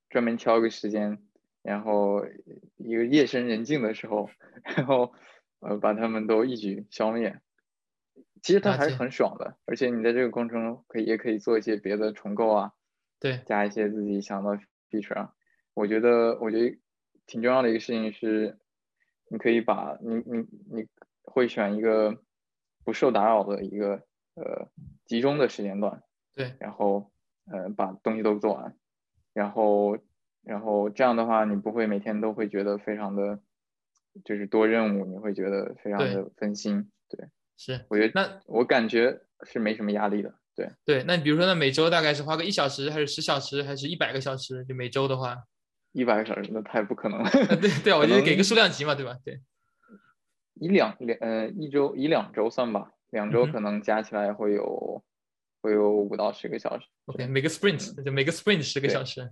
[0.09, 1.23] 专门挑一个时间，
[1.61, 2.25] 然后
[2.77, 4.29] 一个夜深人静的时候，
[4.77, 5.13] 然后
[5.59, 7.39] 呃把他们都一举消灭。
[8.41, 12.73] 其实它还是很爽的，而且你在这个过程中可以也可以做一些别的重构啊，
[13.19, 14.57] 对，加一些自己想到
[14.89, 15.33] feature 啊。
[15.73, 16.77] 我觉得我觉得
[17.25, 18.59] 挺重要的一个事情是，
[19.29, 20.87] 你可以把你你你。
[21.25, 22.21] 会选一个
[22.83, 24.03] 不受打扰的一个
[24.35, 24.67] 呃
[25.05, 26.01] 集中的时间段，
[26.33, 27.11] 对，然后
[27.45, 28.75] 呃把东西都做完，
[29.33, 29.97] 然后
[30.43, 33.39] 然后这样的话，你不会每天都会觉得非常的，
[34.25, 44.63] 就是多任务，你会觉得非常的分心，对，是，我觉得那我感觉是没什么压力的，对，对，那你比如说那每周大概是花个一小时，还是十小时，还是一百个小时？
[44.65, 45.43] 就每周的话，
[45.91, 49.17] 一百个小时那太不可能了，对 对，我觉得给个数量级嘛，对吧？
[49.23, 49.41] 对。
[50.55, 55.03] 以两两呃一周以两周算吧，两周可能加起来会有
[55.61, 56.87] 会有五到十个小时。
[57.05, 59.29] OK，每个 sprint 就每个 sprint 十个小时。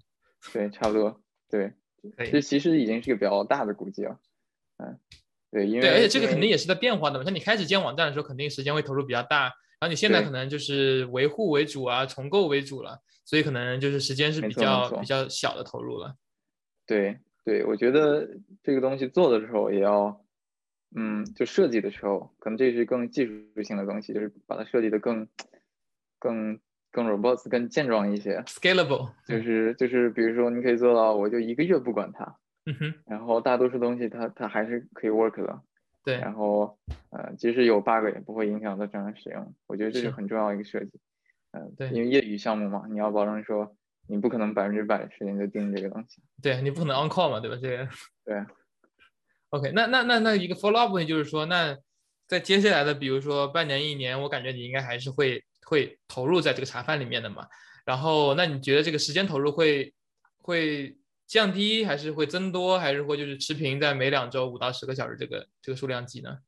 [0.54, 1.20] 对，差不多。
[1.50, 1.74] 对，
[2.32, 4.20] 这其实已经是个比较大的估计了。
[4.78, 5.00] 嗯，
[5.50, 7.26] 对，因为对，而且这个肯定也是在变化的嘛。
[7.26, 16.16] 像你开始建网站的时候，肯定时间会投入比较大，然后你现在可能就是维护为主啊，重构为主了，所以可能就是时间是比较比较小的投入了。
[16.86, 18.30] 对对，我觉得
[18.62, 20.24] 这个东西做的时候也要。
[20.94, 25.28] 嗯，就设计的时候，可能这是更技术性的东西，就是把它设计的更、
[26.20, 26.60] 更、
[26.92, 29.12] 更 robust、更健壮一些，scalable。
[29.26, 32.36] 就是就是，比如说，你可以做到，我就一个月不管它，
[32.66, 35.62] 嗯哼，然后大多数东西它它还是可以 work 的，
[36.04, 36.78] 对，然后
[37.12, 39.56] 呃，即使有 bug 也不会影响到正常使用。
[39.68, 41.00] 我觉得这是很重要的一个设计。
[41.52, 43.76] 嗯，对，因为业余项目嘛，你要保证说
[44.08, 46.22] 你不可能百分之百时间就盯这个东西。
[46.42, 47.58] 对你不可能 on call 嘛，对吧？
[47.62, 47.88] 这个。
[48.26, 48.46] 对。
[49.52, 51.78] OK，那那那那一个 follow up 问题就是说，那
[52.28, 57.48] 在接下来的比如说半年一年，我感觉你应该还是会会投入在这个茶饭里面的嘛。
[57.86, 59.94] 然后，那你觉得这个时间投入会
[60.38, 60.96] 会
[61.28, 66.40] 降低，还是会增多，还是会就是持平在每两周五到十个小时这个这个数量级呢？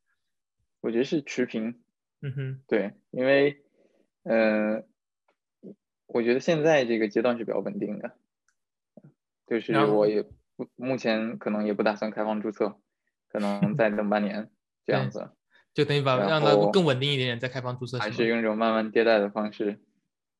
[0.80, 1.82] 我觉得是持平。
[2.22, 3.62] 嗯哼，对，因为
[4.24, 4.84] 呃，
[6.06, 8.16] 我觉得现在这个阶段是比较稳定的，
[9.45, 10.24] 就是我也
[10.56, 12.80] 不目前可能也不打算开放注册，
[13.34, 14.49] 可能再等半年
[14.86, 15.31] 这样子，
[15.73, 19.81] 就等于把让它更稳定一点点再开放注册，还是用这种慢慢迭代的方式。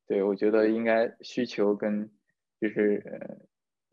[0.06, 2.10] 对，我觉得应该需求跟
[2.60, 3.36] 就是呃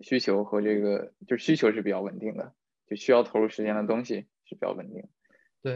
[0.01, 2.53] 需求和这个就是需求是比较稳定的，
[2.87, 5.09] 就需要投入时间的东西是比较稳定。
[5.63, 5.73] 对，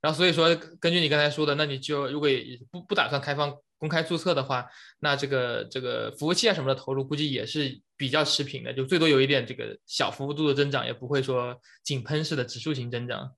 [0.00, 2.28] 然后所以说根据你刚才说的，那你就如果
[2.70, 4.66] 不不打算开放公开注册的话，
[4.98, 13.32] 那这个这个服务器啊什么的投入估计也是比较持平的，就最多有一点这个小幅度的增长，也不会说井喷式的指数型增长。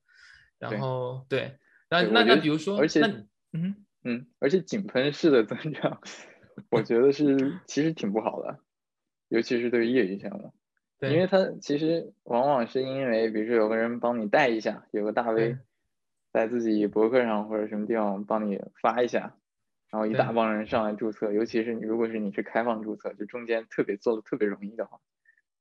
[0.59, 1.57] 然后对，
[1.89, 3.01] 那那那比如说，而且
[3.53, 6.01] 嗯嗯，而且井喷式的增长。
[6.69, 8.59] 我觉得是其实挺不好的，
[9.29, 10.53] 尤其是对于业余项目，
[10.99, 15.57] 因为它其实往往是因为，比如说有个人帮你带一下，有个大 V
[16.31, 19.35] 在自己博客上或者什么地方帮你发一下，
[19.91, 24.99] 然后一大帮人上来注册，尤其是你如果是你是开放注册，就中间特别做的特别容易的话，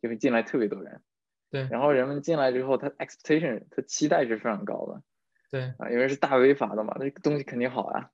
[0.01, 1.03] 就会进来特别多人。
[1.51, 5.03] 对，然后人们进来之后，他 expectation 他期待是非常高的。
[5.51, 8.11] 对啊，因为是大 V 发的嘛，那东西肯定好啊。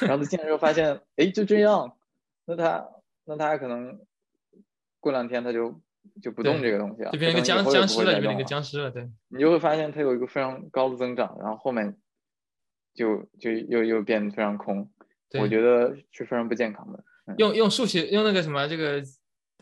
[0.00, 1.96] 然后他进来之后发现，哎，就这样。
[2.46, 2.88] 那他
[3.24, 4.00] 那他可能
[4.98, 5.80] 过两天他就
[6.20, 8.90] 就不动这个东西了，就变成一个僵僵尸了，就变成一个僵尸了。
[8.90, 11.96] 对，你就会发现它有一个非常高的增长，然后后面
[12.92, 14.90] 就就又又变得非常空。
[15.38, 17.04] 我觉得是非常不健康的。
[17.38, 19.02] 用用数学用那个什么这个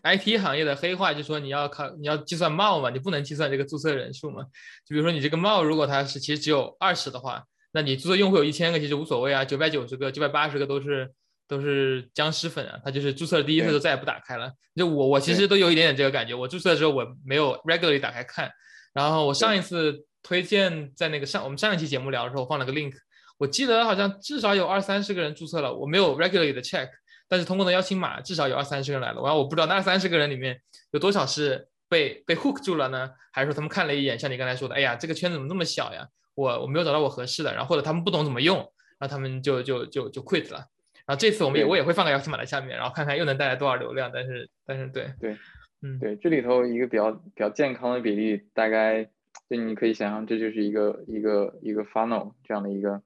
[0.03, 4.45] IT 行业的黑话，就说你要考你要计算帽嘛，你不能计算这个注册人数嘛。
[4.87, 11.13] 就比如说你这个帽，如果它是其实只有二十的话，那你注册用户有一千个其实无所谓啊，九百九十个、九百八十个都是。
[11.51, 14.53] 都是僵尸粉啊，他就是注册了第一次就再也不打开了。
[14.77, 18.53] 就我我其实都有一点点这个感觉，我注册的时候我没有 regularly 打开看，
[18.93, 22.93] 然后我上一次推荐在那个上我们上一期节目聊的时候我放了个 link，
[23.39, 26.89] 我记得好像至少有二三十个人注册了，我没有 regularly 的 check，
[27.29, 30.61] 但是通过的邀请码至少有二三十个人来了，然后我不知道那二三十个人里面
[30.91, 38.57] 有多少是被被 hook 住了呢，还是说他们看了一眼像你刚才说的，哎呀这个圈子怎么那么小呀，我我没有找到我合适的，然后或者他们不懂怎么用，
[38.99, 40.67] 然后他们就就就就 quit 了。
[41.07, 44.11] 然后这次我们也我也会放个邀请码在下面，然后看看又能带来多少流量。
[44.13, 45.37] 但是但是对对，
[45.81, 49.05] 嗯对，这里头一个比较比较健康的比例，大概
[49.49, 53.01] 就你可以想象，这就是一个一个一个 funnel 这样的一个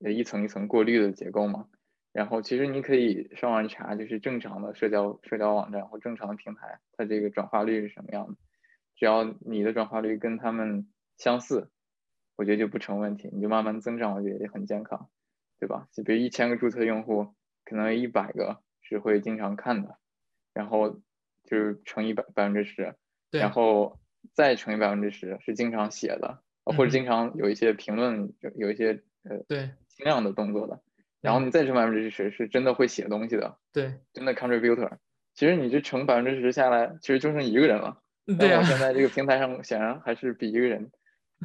[0.00, 1.68] 一层一层过滤的结构嘛。
[2.12, 8.36] 然后其实你可以上网查，就是正常的社交社交网站或正常的平台，它这个转化率是什么样的。
[8.94, 11.70] 只要你的转化率跟他们相似，
[12.36, 15.08] 我觉得就不成问题，你就慢慢增长，我觉得也很健康。
[15.58, 15.88] 对吧？
[15.90, 17.34] 就比如一千个注册用户，
[17.64, 19.96] 可能一百个是会经常看的，
[20.52, 21.00] 然后
[21.44, 22.94] 就是乘以百百分之十，
[23.40, 23.98] 然后
[24.34, 30.78] 再乘以百分之十是经常写的，或者经常有一些评论，有一些呃对尽量的动作的，
[31.20, 34.98] 然后你再乘百分之十是真的会写东西的，对，真的 contributor。
[35.34, 38.00] 其实你这乘百分之十下来，其实就剩一个人了。
[38.38, 38.62] 对啊。
[38.62, 40.90] 现在这个平台上显然还是比一个人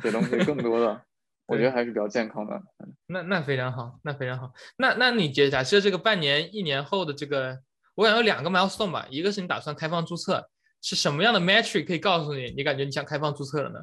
[0.01, 1.01] 写东西更多的。
[1.47, 2.61] 我觉得还是比较健康的，
[3.07, 4.53] 那那非常好，那非常好。
[4.77, 7.59] 那那你假假设这个半年、一年后的这个，
[7.95, 10.49] 我感觉有两个 milestone 吧，一个是你打算开放注册，
[10.81, 13.81] 是什么样的 metric 可以告诉你，你感觉你想开放注册了呢？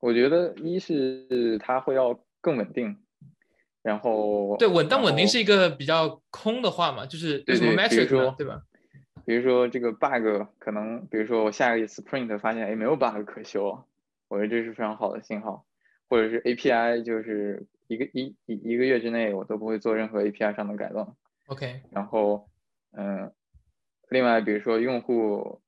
[0.00, 2.98] 我觉得一是它会要更稳定，
[3.82, 8.34] 然后对稳，但稳定是一个比较空的话嘛，就是什么 metric 呢？
[8.38, 8.62] 对吧？
[9.24, 13.84] 比如说这个 bug 可能，比如说我下一个 sprint 发现哎没有 bug 可修，
[14.28, 15.66] 我觉得这是非常好的信号。
[16.08, 21.16] 或者是 API，就是一个一一一个月之内，我都不会做任何 API 上的改动。
[21.46, 21.80] OK。
[21.90, 22.50] 然后，
[22.90, 23.32] 嗯，
[24.10, 25.62] 另外，比如说用户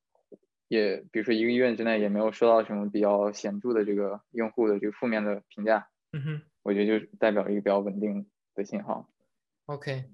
[0.68, 5.88] 也，比如说一个月之内也没有收到什么比较显著的这个用户的这个负面的评价。
[6.12, 6.42] 嗯哼。
[6.64, 9.08] 我觉得就代表一个比较稳定的信号。
[9.66, 10.06] OK。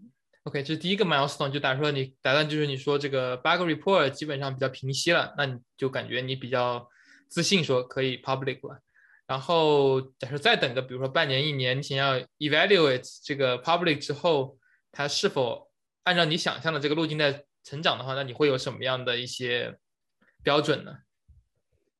[0.45, 6.89] OK，这是第一个 milestone，就打说你打算就是你说这个 bug report 基本上比较平息了，那你就感觉你比较
[7.29, 8.81] 自信说可以 public 了。
[9.27, 14.59] 然后，假设再等个，比如说半年、一年，你想要 evaluate 这个 public 之后，
[14.91, 15.71] 它是否
[16.05, 19.79] 按照你想象的这个路径在成长的话，那你会有什么样的一些
[20.43, 21.01] 标准呢？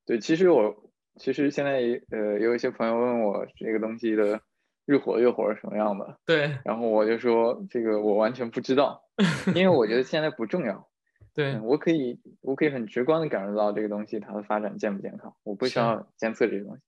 [0.03, 1.79] 对，其实我其实现在
[2.11, 4.41] 呃有一些朋友问我这个东西的
[4.85, 9.03] 日活月活是什么样的，对， 然后我就说这个我完全不知道，
[9.55, 10.87] 因为我觉得现在不重要。
[11.33, 16.81] 对我可以我可以很直观的感受到这个东西它的发展健不健康，我不需要监测这些东西。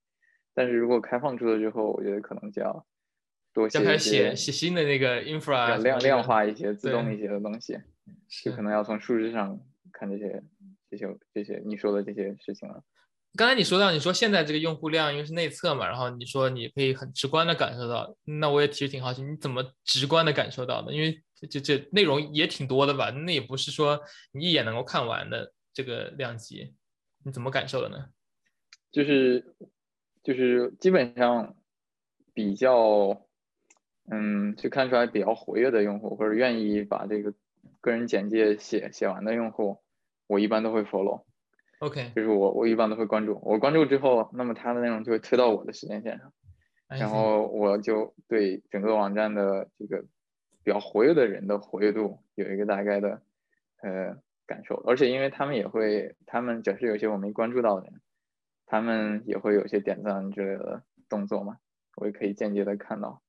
[0.53, 2.85] 但是如果开放出了之后，我觉得可能就要
[3.53, 7.79] 多写一些写新的那个 infra，量量化一些、自动一些的东西，
[8.43, 9.57] 就可能要从数字上
[9.93, 10.43] 看这些、
[10.91, 12.83] 这些、这些你说的这些事情了。
[13.35, 20.93] 刚才你说到，你说现在这个用户量因为是内测嘛，然后你说你可以很直观的感受到，那我也其实挺好奇，你怎么直观的感受到的？
[20.93, 23.09] 因为这这这内容也挺多的吧？
[23.09, 23.99] 那也不是说
[24.31, 26.73] 你一眼能够看完的这个量级，
[27.23, 28.05] 你怎么感受的呢？
[28.91, 29.55] 就是。
[30.23, 31.53] 就是基本上
[32.33, 33.27] 比较，
[34.09, 37.33] 嗯，就看出来比较活跃的用户，或者愿意把这个
[37.81, 39.83] 个人简介写写完的用户，
[40.27, 41.25] 我一般都会 follow。
[41.83, 46.31] OK，就是我我一般都会关注，我关注之后，那么他的内容就会推到我的时间线上，
[46.87, 50.05] 然后我就对整个网站的这个
[50.63, 53.21] 比较活跃的人的活跃度有一个大概的
[53.81, 58.01] 呃感受，而且因为他们也会，他们假设有些我没关注到的人。
[58.65, 61.57] 他们也会有些点赞之类的动作嘛，
[61.97, 63.21] 我也可以间接的看到。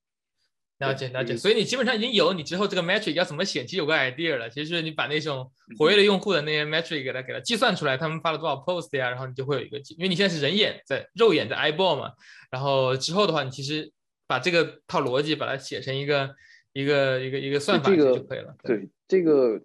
[0.79, 4.49] 了解了解，所以你基本上已经有你之后这个 metric 要怎么写，其实有个 idea 了。
[4.49, 12.11] 其实你把那种活跃的用户的那些 metric 给它给它计算出来，他们发了多少 post 呀，然后你就会有一个，因为你现在是人眼在肉眼在 eyeball 嘛，
[12.51, 13.89] 然后之后的话，你其实
[14.27, 16.35] 把这个套逻辑把它写成一个
[16.73, 18.53] 一个一个一个算法就可以了。
[18.63, 19.61] 对这个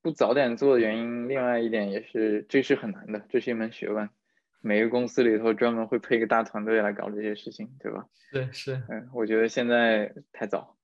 [0.00, 4.08] 不早点做的原因，另外一点也是这是很难的，这是一门学问。
[4.66, 8.06] 每个公司里头专门会配一个大团队来搞这些事情，对吧？
[8.32, 8.82] 对，是。
[8.88, 10.78] 嗯，我觉得现在太早。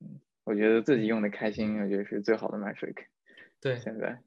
[0.00, 3.06] 嗯，我觉得自己用的开心，我觉得是最好的 metric。
[3.62, 4.22] 对，现在。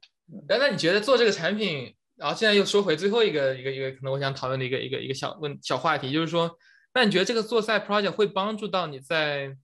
[0.48, 6.58] 那那你觉得做这个产品，然后现在又说回最后一个一个一个可能我想讨论的一个一个一个小问小话题，就是说，
[6.92, 9.56] 那你觉得这个做赛 project 会帮助到你在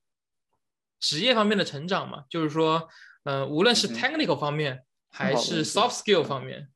[1.01, 2.25] 职业方面的成长吗？
[2.31, 2.89] 就是说，
[3.25, 6.69] 嗯，无论是 technical 方面还是 soft skill 方面。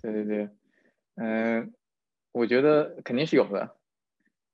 [0.00, 0.48] 对对对。
[1.16, 1.72] 嗯，
[2.32, 3.76] 我觉得肯定是有的，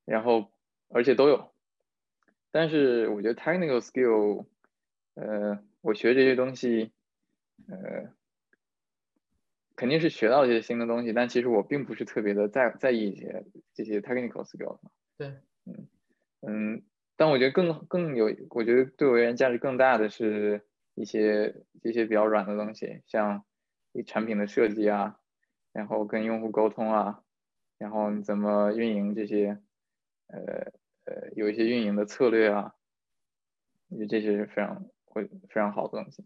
[0.05, 0.51] 然后
[0.89, 1.51] 而且都有，
[2.51, 4.45] 但是我觉得 technical skill，
[5.15, 6.91] 呃，我学这些东西，
[7.67, 8.13] 呃，
[9.75, 13.43] 肯定是学到一些新的东西，但其实我并不是特别的在在意一些
[13.73, 14.79] 这些 technical skill。
[15.17, 15.29] 对，
[15.65, 15.87] 嗯
[16.41, 16.83] 嗯，
[17.15, 23.43] 但我觉得更更有，我觉得对我而言价值更大的是一些一些比较软的东西，像
[24.05, 25.17] 产品的设计啊。
[25.73, 27.23] 然后跟用户沟通啊，
[27.77, 29.57] 然后你怎么运营这些，
[30.27, 30.71] 呃
[31.05, 32.75] 呃，有一些运营的策略啊，
[33.89, 36.25] 我觉得这些是非常会非常好的东西。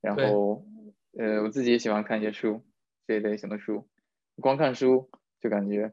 [0.00, 0.64] 然后，
[1.16, 2.64] 呃，我自己也喜欢看一些书，
[3.06, 3.88] 这一类型的书。
[4.36, 5.10] 光看书
[5.40, 5.92] 就感觉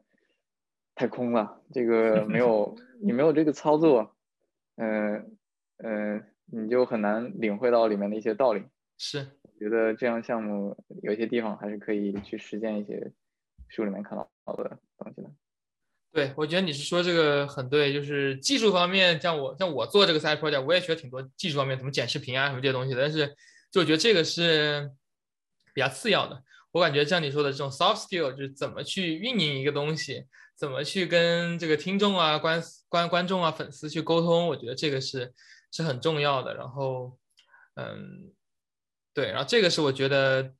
[0.94, 4.16] 太空了，这个没有 你没有这个操作，
[4.76, 5.36] 嗯
[5.78, 8.64] 嗯，你就很难领会到里面的一些道理。
[9.02, 9.26] 是。
[9.58, 13.12] 觉得这样项目有些地方还是可以去实践一些
[13.68, 14.24] 书里面看到
[14.56, 15.30] 的东西的。
[16.12, 23.02] 对，我觉得你是说这个很对，就是技术方面，像我像我做这个 side project，我也学挺多技术方面怎么剪视频啊什么这些东西的。
[23.02, 23.26] 但是
[23.70, 24.90] 就我觉得这个是
[25.74, 26.42] 比较次要的。
[26.72, 30.26] 我感觉像你说的这种 soft skill，就是怎么去运营一个东西，
[30.56, 35.34] 怎么去跟这个听众啊、观观观众啊、粉丝去沟通，我觉得这个是
[35.70, 36.54] 是很重要的。
[36.54, 37.18] 然后，
[37.74, 38.32] 嗯。
[39.12, 40.52] 对，然后这个是我觉得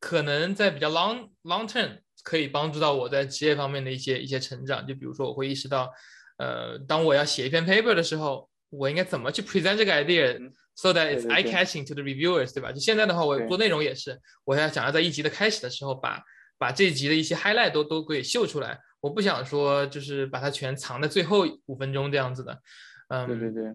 [0.00, 4.86] 可能在比较 long long term 可以帮助到我在职业方面的一些一些成长。
[4.86, 5.92] 就比如说，我会意识到，
[6.38, 12.72] 呃，当我要写一篇 paper 的时候，我应该怎么去 present 这个 idea，so that it's eye catching to the reviewers，对吧？
[12.72, 16.22] 就现在的话，我做内容也是，我要想要在一集的开始的时候，把
[16.58, 18.78] 把这一集的一些 highlight 都都给秀出来。
[19.00, 22.60] 我不想说就是把它全藏在最后五分钟这样子的。
[23.08, 23.74] 嗯，对对对，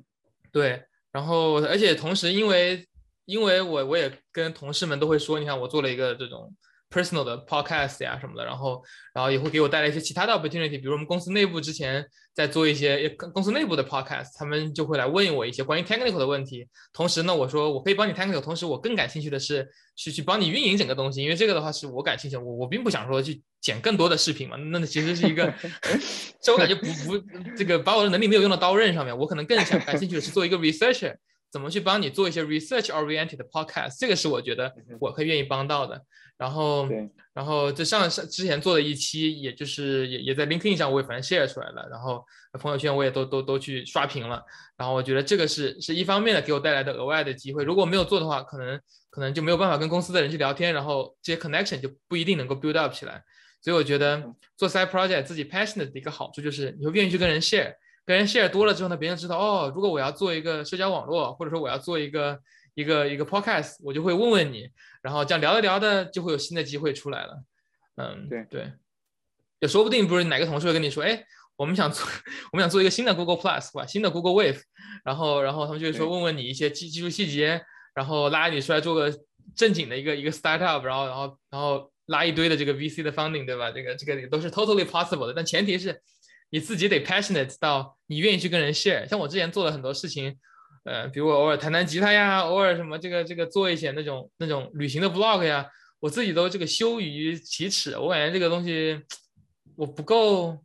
[0.51, 0.84] 对。
[1.11, 2.88] 然后，而且同时，因为
[3.28, 6.55] 因为我我也跟同事们都会说，你看我做了一个这种
[6.89, 8.82] personal 的 podcast 呀什么的，然后
[9.13, 16.65] 然后也会给我带来一些其他的 opportunity，比如我们公司内部之前在做一些公司内部的 podcast，他们就会来问我一些关于 technical 的问题。
[16.93, 19.67] 同时呢，我说我可以帮你 technical，同时我更感兴趣的是
[19.97, 25.53] 去去帮你运营整个东西，因为这个的话是我感兴趣，我我并不想说去剪更多的视频嘛，那其实是一个，
[26.41, 27.21] 这我感觉不不
[27.57, 31.13] 这个把我的能力没有用到刀刃上面，我可能更想感兴趣的是做一个 researcher。
[31.52, 33.98] 怎么去帮你做一些 research oriented podcast？
[34.00, 36.02] 这个是我觉得我会愿意帮到的。
[36.38, 36.88] 然后，
[37.34, 42.24] 然后这上上之前做的一期，也就是也也在 LinkedIn 上我也反正 share 出来了，然后
[42.60, 44.43] 朋友圈我也都都都去刷屏了。
[44.78, 47.64] 然后我觉得这个是是一方面的给我带来的额外的机会。
[47.64, 48.80] 如果没有做的话，可能
[49.10, 53.24] 可能就没有办法跟公司的人去聊天，然后这些 connection 就不一定能够 build up 起来。
[53.60, 54.24] 所以我觉得
[54.56, 57.74] 做 side project 自己 passionate 的一个好处就是你会愿意去跟人 share，
[58.08, 62.39] 跟人 share 多了之后呢，别人知道哦，如果我要做一个社交网络，或者说我要做一个
[62.74, 64.70] 一个一个 podcast，我就会问问你，
[65.01, 67.43] 然后这样聊着聊的就会有新的机会出来了。
[67.97, 68.72] 嗯，对对，
[69.60, 71.22] 也说不定不是哪个同事会跟你说，哎，
[71.58, 72.08] 我们想做
[72.53, 74.62] 我们想做一个新的 Google Plus 吧，新的 Google Wave，
[75.03, 77.62] 然后然后他们就会说问问你一些技技术细节，
[77.93, 79.14] 然后拉你出来做个
[79.53, 83.70] 正经的一个一个 startup，然后然后然后拉一堆的这个 VC 的 funding，对吧？
[83.70, 86.01] 这个这个都是 totally possible 的，但前提是
[86.50, 89.08] 你自己得 passionate 到你愿意去跟人 share。
[89.08, 90.38] 像我之前做了很多事情，
[90.86, 95.70] 呃，比如我偶尔弹弹吉他呀，偶尔什么这个这个做一些那种那种旅行的 vlog 呀。
[96.00, 99.02] 我自己都这个羞于启齿，我感觉这个东西
[99.76, 100.64] 我不够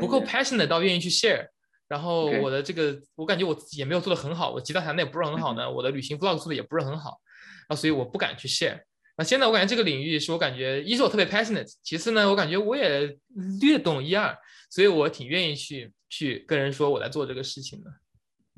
[0.00, 1.48] 不够 passionate 到愿意去 share。
[1.88, 7.20] 然后我的这个，我感觉我自己也没有做的很好，我吉他弹的也不是很好呢，我的旅行 vlog 做的也不是很好，
[7.68, 8.80] 啊，所以我不敢去 share。
[9.16, 13.16] 那现在我感觉这个领域是我感觉，一是我特别 passionate，其次呢，我感觉我也
[13.60, 14.36] 略懂一二，
[14.68, 17.90] 所以我挺愿意去去跟人说我在做这个事情的。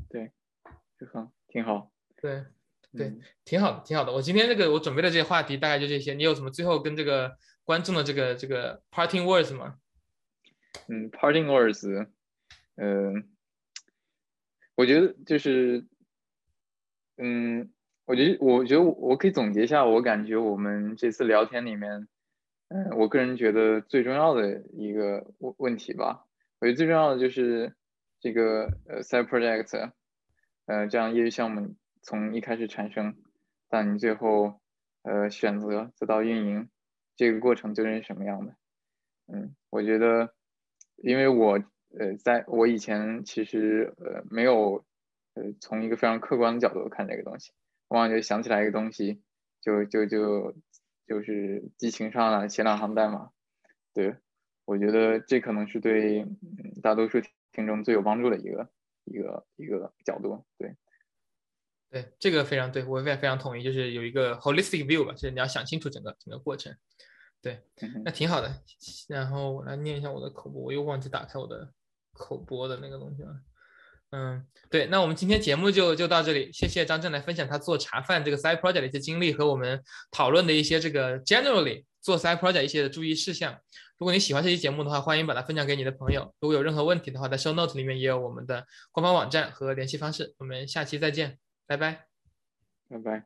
[0.08, 0.32] 对，
[1.12, 1.90] 很挺好。
[2.20, 2.44] 对。
[2.96, 3.12] 对，
[3.44, 4.10] 挺好的，挺好的。
[4.10, 6.14] 我今天这个我准备的这些话题大概就这些。
[6.14, 9.76] 你有什么最后跟这个观众的这个这个 parting words 吗？
[10.88, 12.08] 嗯，parting words，
[12.76, 13.28] 嗯，
[14.74, 15.86] 我觉得就是，
[17.18, 17.70] 嗯，
[18.06, 22.08] 我觉得我觉得我可以总结一下，我感觉我们这次聊天里面，
[22.68, 26.26] 嗯，我个人觉得最重要的一个问问题吧，
[26.60, 27.74] 我觉得最重要的就是
[28.20, 29.92] 这个呃 side project，
[30.66, 31.74] 呃，这样业余项目。
[32.00, 33.16] 从一开始产生，
[33.68, 34.60] 到你最后，
[35.02, 36.70] 呃，选择再到运营，
[37.16, 38.54] 这个过程究竟是什么样的？
[39.26, 40.32] 嗯，我觉得，
[40.96, 41.58] 因为我，
[41.98, 44.84] 呃，在我以前其实，呃，没有，
[45.34, 47.52] 呃，从一个非常客观的角度看这个东西，
[47.88, 49.20] 往往就想起来一个东西，
[49.60, 50.54] 就就就
[51.08, 53.30] 就是激情上来写两行代码。
[53.94, 54.14] 对，
[54.64, 56.26] 我觉得这可能是对
[56.82, 57.18] 大多数
[57.50, 58.70] 听众最有帮助的一个
[59.04, 60.44] 一个一个角度。
[60.58, 60.76] 对。
[61.90, 66.76] 对，这个非常对，我也非常同意，就是有一个 holistic view 吧，就是你要想清楚整个整个过程。
[67.40, 67.62] 对，
[68.04, 68.62] 那挺好的。
[69.08, 71.72] 然后我来念一下我的口播，我又忘记打开我的
[72.12, 73.40] 口播的那个东西了。
[74.10, 83.58] 嗯，对，那我们今天节目就就到这里，谢谢张震来分享他做茶饭这个 side project 的一些经历和我们讨论的一些这个 generally 做 side project 一些的注意事项。
[83.98, 86.32] 如果你喜欢这期节目的话，欢迎把它分享给你的朋友。
[86.40, 90.34] 如果有任何问题的话，在 show note 里面也有我们的官方网站和联系方式。
[90.38, 91.38] 我们下期再见。
[91.66, 92.06] 拜拜，
[92.88, 93.24] 拜拜。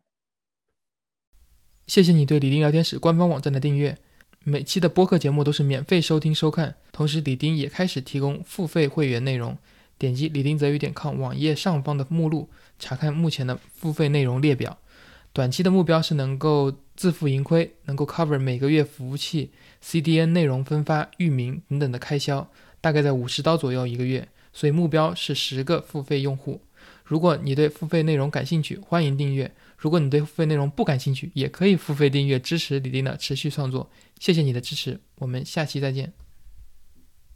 [1.87, 3.97] 谢谢你对李丁聊天室官方网站的订阅，
[4.43, 6.74] 每期的播客节目都是免费收听收看。
[6.91, 9.57] 同时，李丁也开始提供付费会员内容，
[10.03, 14.77] 点击李丁泽宇点 com 网页上方的目录，查看目前的付费内容列表。
[15.33, 22.51] 短期的目标是能够自负盈亏，能够 cover 每个月服务器、CDN 内容分发、域名等等的开销，
[22.81, 24.27] 大概在五十刀左右一个月。
[24.53, 26.61] 所以目标是十个付费用户。
[27.05, 29.49] 如果你对付费内容感兴趣，欢迎订阅；
[29.79, 33.89] 如果你对付费内容不感兴趣，也可以付费订阅支持李丁的持续创作。
[34.19, 36.22] 谢谢你的支持，我们下期再见。